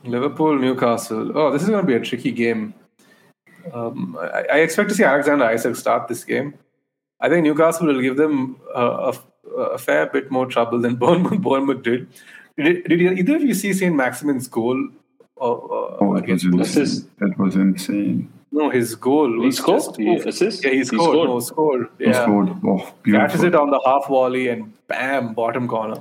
[0.04, 1.30] Liverpool, Newcastle.
[1.38, 2.74] Oh, this is going to be a tricky game.
[3.72, 6.54] Um, I, I expect to see Alexander Isak start this game.
[7.20, 9.12] I think Newcastle will give them uh,
[9.46, 12.08] a, a fair bit more trouble than Bournemouth, Bournemouth did.
[12.56, 13.94] Did, did either of you see St.
[13.94, 14.88] Maximin's goal
[15.42, 16.60] uh, uh, Oh, it was insane.
[16.60, 17.06] Assist.
[17.20, 18.32] It was insane.
[18.54, 19.80] No, his goal He scored?
[19.82, 20.64] just- He assist?
[20.64, 21.02] Yeah, he He scored.
[21.14, 21.28] scored.
[21.28, 21.88] No, scored.
[21.98, 22.48] He Yeah, scored.
[22.64, 23.44] Oh, catches beautiful.
[23.46, 25.96] it on the half volley and bam, bottom corner.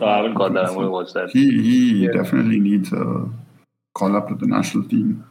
[0.00, 0.66] Oh, I haven't got that.
[0.66, 1.30] I'm going to watch that.
[1.30, 2.12] He he Yeah.
[2.12, 3.28] definitely needs a
[3.94, 5.24] call up to the national team.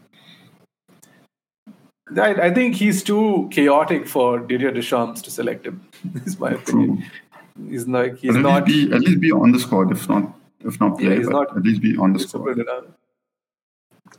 [2.16, 5.82] I, I think he's too chaotic for Didier Deschamps to select him.
[6.26, 6.98] is my opinion.
[6.98, 7.70] True.
[7.70, 10.34] He's like he's at not least be at least be on the squad, if not
[10.64, 12.60] if not Yeah, he's but not at least be on the squad.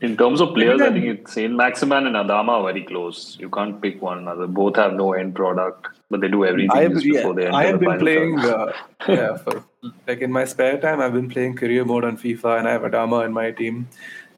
[0.01, 3.37] In terms of players, I think it's Saint Maximin and Adama are very close.
[3.41, 4.47] You can't pick one another.
[4.47, 7.47] Both have no end product, but they do everything I have, just yeah, before they
[7.47, 8.73] enter I have the been playing, uh,
[9.09, 9.65] yeah, for
[10.07, 12.83] like in my spare time, I've been playing career mode on FIFA, and I have
[12.83, 13.89] Adama in my team.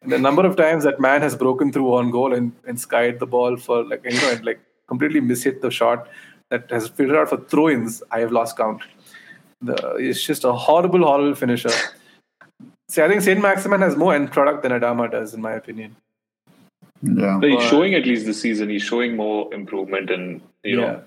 [0.03, 3.19] And the number of times that man has broken through on goal and, and skied
[3.19, 6.09] the ball for like you know and like completely mishit the shot
[6.49, 8.83] that has filtered out for throw-ins, I have lost count.
[9.61, 11.71] The, he's just a horrible, horrible finisher.
[12.91, 15.95] See, I think Saint Maximin has more end product than Adama does, in my opinion.
[17.03, 17.39] Yeah.
[17.41, 18.69] But he's But- showing at least this season.
[18.69, 21.01] He's showing more improvement, and you know,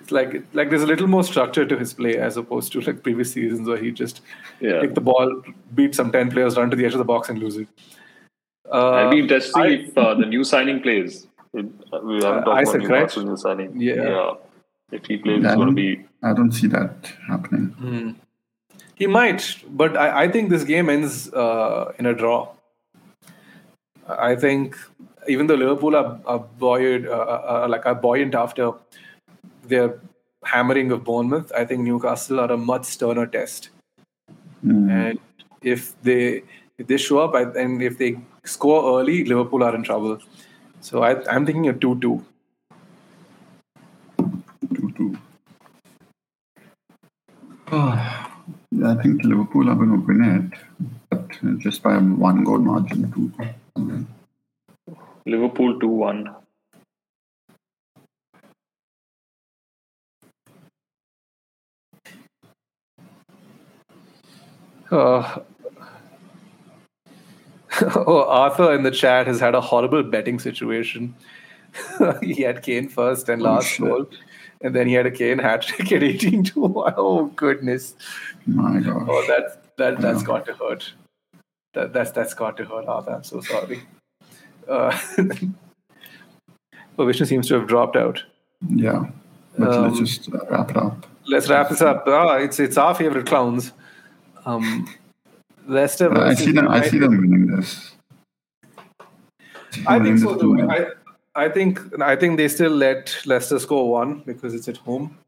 [0.00, 3.02] It's like like there's a little more structure to his play as opposed to like
[3.04, 4.20] previous seasons where he just
[4.60, 4.80] yeah.
[4.80, 5.42] take the ball,
[5.76, 7.68] beat some ten players, run to the edge of the box, and lose it.
[8.72, 11.26] Uh, I'll be interested to I- see if uh, the new signing plays.
[11.52, 13.00] We haven't Uh, Isak, about right?
[13.00, 13.80] Newcastle's new signing.
[13.80, 14.34] Yeah.
[14.92, 16.04] If he plays, it's I going to don't- be.
[16.22, 17.66] I don't see that happening.
[17.80, 18.10] Hmm.
[18.96, 22.48] He might, but I, I think this game ends uh, in a draw.
[24.08, 24.74] I think
[25.28, 28.72] even though Liverpool are, are buoyed, uh, uh, like are buoyant after
[29.68, 30.00] their
[30.44, 33.68] hammering of Bournemouth, I think Newcastle are a much sterner test.
[34.64, 34.90] Mm.
[34.90, 35.18] And
[35.60, 36.44] if they
[36.78, 40.18] if they show up I- and if they score early, Liverpool are in trouble.
[40.80, 42.24] So I, I'm thinking a two-two.
[44.74, 45.18] Two, two.
[48.76, 50.58] yeah, I think Liverpool are going to win it,
[51.10, 53.10] but just by one goal margin.
[53.12, 53.32] Two.
[53.76, 54.06] two.
[55.26, 56.36] Liverpool 2 1.
[64.90, 65.40] Uh,
[67.96, 71.14] oh, Arthur in the chat has had a horrible betting situation.
[72.22, 73.86] he had Kane first and Oh, last shit.
[73.86, 74.06] goal,
[74.60, 76.94] and then he had a Kane hat trick at 18 to 1.
[76.96, 77.94] Oh, goodness.
[78.46, 79.06] My gosh.
[79.08, 80.26] Oh, that, that, that's Yeah.
[80.26, 80.92] got to hurt.
[81.74, 83.12] That, that's, that's got to hurt, Arthur.
[83.12, 83.82] I'm so sorry.
[84.68, 84.98] Uh,
[86.98, 88.22] oh, Vishnu seems to have dropped out.
[88.68, 89.06] Yeah.
[89.58, 91.06] But let's Um, just uh, wrap it up.
[91.28, 92.04] Let's wrap this up.
[92.06, 93.72] Ah, it's, it's our favorite clowns.
[94.44, 94.88] Um,
[95.66, 96.68] Leicester Uh, I see them.
[96.68, 97.92] I see them winning this.
[99.86, 100.70] I think so too.
[100.70, 100.86] I,
[101.36, 105.18] I think I think they still let Leicester score one because it's at home.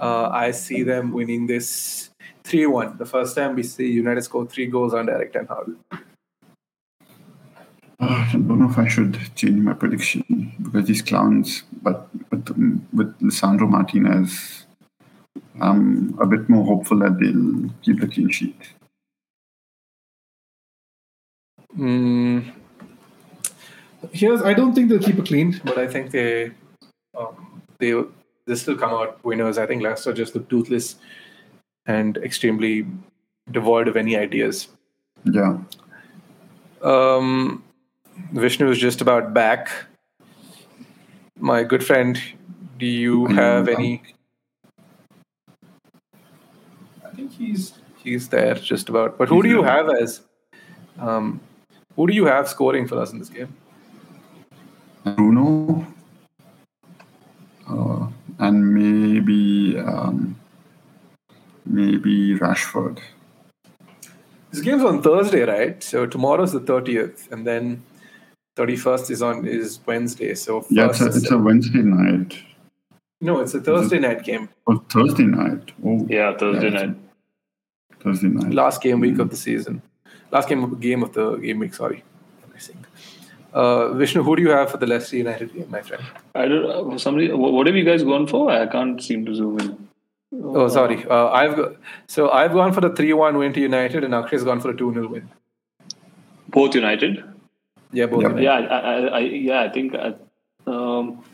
[0.00, 2.10] Uh, I see them winning this
[2.44, 2.98] three one.
[2.98, 6.00] The first time we see United score three goals on Erik Ten Hag.
[8.00, 12.84] Uh, I don't know if I should change my prediction because these clowns, but with,
[12.92, 14.66] with Lisandro Martinez,
[15.60, 18.60] I'm a bit more hopeful that they'll keep the clean sheet.
[21.76, 22.52] Mm.
[24.12, 26.52] Here's I don't think they'll keep it clean, but I think they
[27.18, 27.94] um, they
[28.46, 29.58] they still come out winners.
[29.58, 30.96] I think Leicester just look toothless
[31.86, 32.86] and extremely
[33.50, 34.68] devoid of any ideas.
[35.24, 35.58] Yeah.
[36.82, 37.64] Um,
[38.32, 39.70] Vishnu is just about back.
[41.40, 42.20] My good friend,
[42.78, 44.02] do you Are you have any?
[47.04, 49.18] I think he's he's there just about.
[49.18, 49.70] But who He's do you there.
[49.70, 50.22] have as?
[50.98, 51.40] Um,
[51.96, 53.54] who do you have scoring for us in this game?
[55.16, 55.86] Bruno,
[57.68, 58.06] uh,
[58.38, 60.36] and maybe um,
[61.66, 62.98] maybe Rashford.
[64.50, 65.82] This game's on Thursday, right?
[65.82, 67.82] So tomorrow's the thirtieth, and then
[68.56, 70.34] thirty-first is on is Wednesday.
[70.34, 72.38] So Yeah, it's a, it's a Wednesday night.
[73.20, 74.48] no, it's a Thursday night game.
[74.66, 75.72] Oh, Thursday night.
[75.84, 76.96] Oh, Yeah, Thursday it's a night.
[78.00, 78.54] Thursday night.
[78.54, 79.82] last game week of the season.
[80.30, 81.74] Last game of game of the game week.
[81.74, 82.02] Sorry,
[82.54, 82.78] I think.
[83.52, 86.02] Uh, Vishnu, who do you have for the Leicester United game, my friend?
[86.34, 87.32] I don't uh, somebody.
[87.32, 88.50] What have you guys gone for?
[88.50, 89.88] I can't seem to zoom in.
[90.32, 91.04] Oh, sorry.
[91.08, 91.76] Uh, I've got,
[92.06, 95.08] so I've gone for the three-one win to United, and Akshay's gone for a two-0
[95.08, 95.28] win.
[96.48, 97.24] Both United.
[97.92, 98.22] Yeah, both.
[98.22, 98.28] Yeah.
[98.28, 98.42] United.
[98.42, 100.12] Yeah, I, I, I yeah, I think uh,
[100.70, 101.24] um,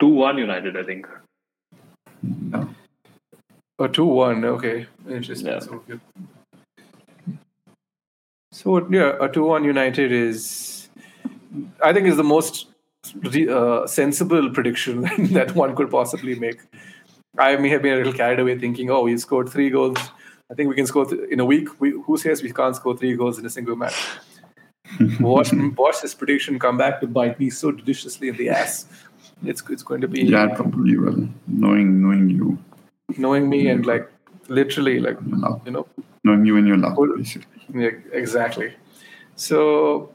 [0.00, 0.76] two one United.
[0.76, 1.06] I think.
[2.50, 2.64] Yeah.
[3.78, 4.44] Oh, two-one.
[4.44, 5.46] Okay, interesting.
[5.48, 5.60] Yeah.
[5.60, 5.82] So,
[8.52, 10.81] so yeah, a two-one United is,
[11.82, 12.66] I think, is the most
[13.48, 15.02] uh, sensible prediction
[15.32, 16.60] that one could possibly make.
[17.38, 19.98] I may have been a little carried away thinking, oh, we scored three goals.
[20.50, 21.80] I think we can score th- in a week.
[21.80, 23.96] We, who says we can't score three goals in a single match?
[25.20, 28.86] watch, watch this prediction come back to bite me so deliciously in the ass.
[29.44, 31.28] It's it's going to be Yeah, it probably will.
[31.48, 32.58] Knowing knowing you,
[33.16, 34.08] knowing me and like
[34.48, 35.18] literally like
[35.64, 35.88] you know
[36.22, 37.62] knowing you and your luck, basically.
[37.74, 38.74] yeah, exactly.
[39.34, 40.11] So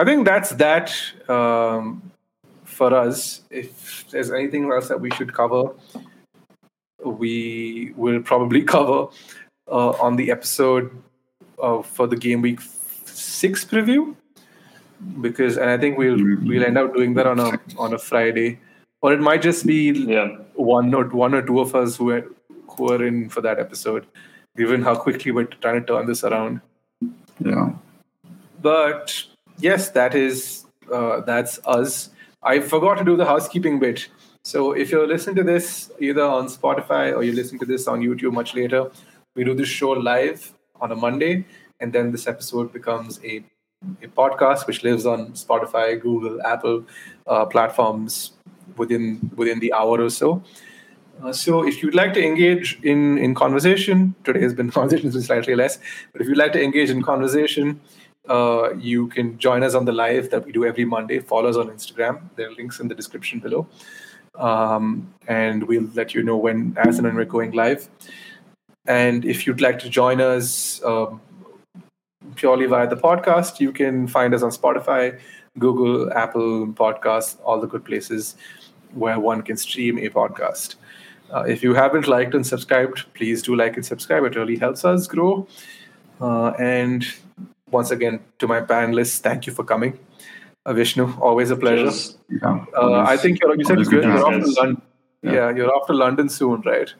[0.00, 0.90] I think that's that
[1.28, 2.10] um,
[2.64, 3.42] for us.
[3.50, 5.72] If there's anything else that we should cover,
[7.04, 9.08] we will probably cover
[9.70, 10.90] uh, on the episode
[11.62, 12.60] uh, for the game week
[13.04, 14.16] six preview.
[15.20, 18.58] Because and I think we'll we'll end up doing that on a on a Friday,
[19.02, 20.28] or it might just be Yeah.
[20.54, 22.24] one or one or two of us who are
[22.70, 24.06] who are in for that episode,
[24.56, 26.60] given how quickly we're trying to turn this around.
[27.38, 27.72] Yeah.
[28.62, 29.24] But
[29.62, 32.10] yes, that is uh, that's us.
[32.42, 34.08] I forgot to do the housekeeping bit.
[34.42, 38.00] So if you're listening to this either on Spotify or you're listening to this on
[38.00, 38.90] YouTube much later,
[39.34, 41.44] we do this show live on a Monday,
[41.78, 43.44] and then this episode becomes a,
[44.02, 46.84] a podcast which lives on Spotify, Google, Apple
[47.26, 48.32] uh, platforms
[48.76, 50.42] within within the hour or so.
[51.22, 55.54] Uh, so if you'd like to engage in, in conversation, today has been conversation slightly
[55.54, 55.78] less,
[56.12, 57.78] but if you'd like to engage in conversation,
[58.30, 61.18] uh, you can join us on the live that we do every Monday.
[61.18, 62.20] Follow us on Instagram.
[62.36, 63.66] There are links in the description below.
[64.38, 67.88] Um, and we'll let you know when, as and when we're going live.
[68.86, 71.20] And if you'd like to join us um,
[72.36, 75.18] purely via the podcast, you can find us on Spotify,
[75.58, 78.36] Google, Apple Podcasts, all the good places
[78.94, 80.76] where one can stream a podcast.
[81.32, 84.22] Uh, if you haven't liked and subscribed, please do like and subscribe.
[84.24, 85.48] It really helps us grow.
[86.20, 87.04] Uh, and
[87.70, 89.98] once again, to my panelists, thank you for coming.
[90.66, 91.90] Uh, Vishnu, always a pleasure.
[92.28, 92.64] Yeah.
[92.76, 94.50] Uh, I think you're, you said you're, good you're off to.
[94.50, 94.82] London.
[95.22, 95.32] Yeah.
[95.32, 95.56] Yeah.
[95.56, 96.92] you're off to London soon, right?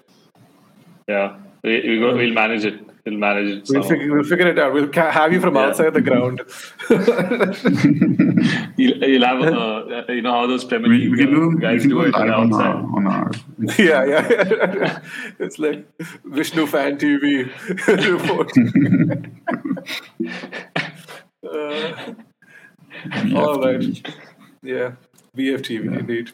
[1.09, 2.90] Yeah, we, we go, we'll manage it.
[3.11, 3.55] We'll manage it.
[3.69, 3.89] We'll, somehow.
[3.89, 4.73] figure, we'll figure it out.
[4.73, 5.63] We'll ca- have you from Yeah.
[5.67, 6.43] outside the ground.
[8.77, 11.49] You'll, you'll have, uh, you know how those Premier we, League we can do, uh,
[11.49, 12.85] we guys do do it live on our, outside.
[12.97, 13.31] on our
[13.79, 15.01] yeah, yeah.
[15.39, 15.85] it's like
[16.25, 17.51] Vishnu Fan TV
[18.11, 18.51] report.
[21.45, 24.09] uh, all right.
[24.63, 24.93] Yeah,
[25.37, 26.33] VFTV indeed.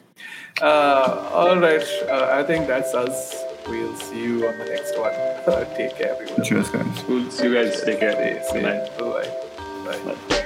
[0.61, 1.83] Uh, all right.
[2.09, 3.43] Uh, I think that's us.
[3.67, 5.13] We'll see you on the next one.
[5.75, 6.43] Take care, everyone.
[6.43, 7.03] Cheers, guys.
[7.03, 7.29] Cool.
[7.29, 7.81] See you guys.
[7.83, 8.43] Take care.
[8.43, 8.97] Stay Good night.
[8.97, 10.03] Bye.
[10.03, 10.15] Bye.
[10.29, 10.43] Bye.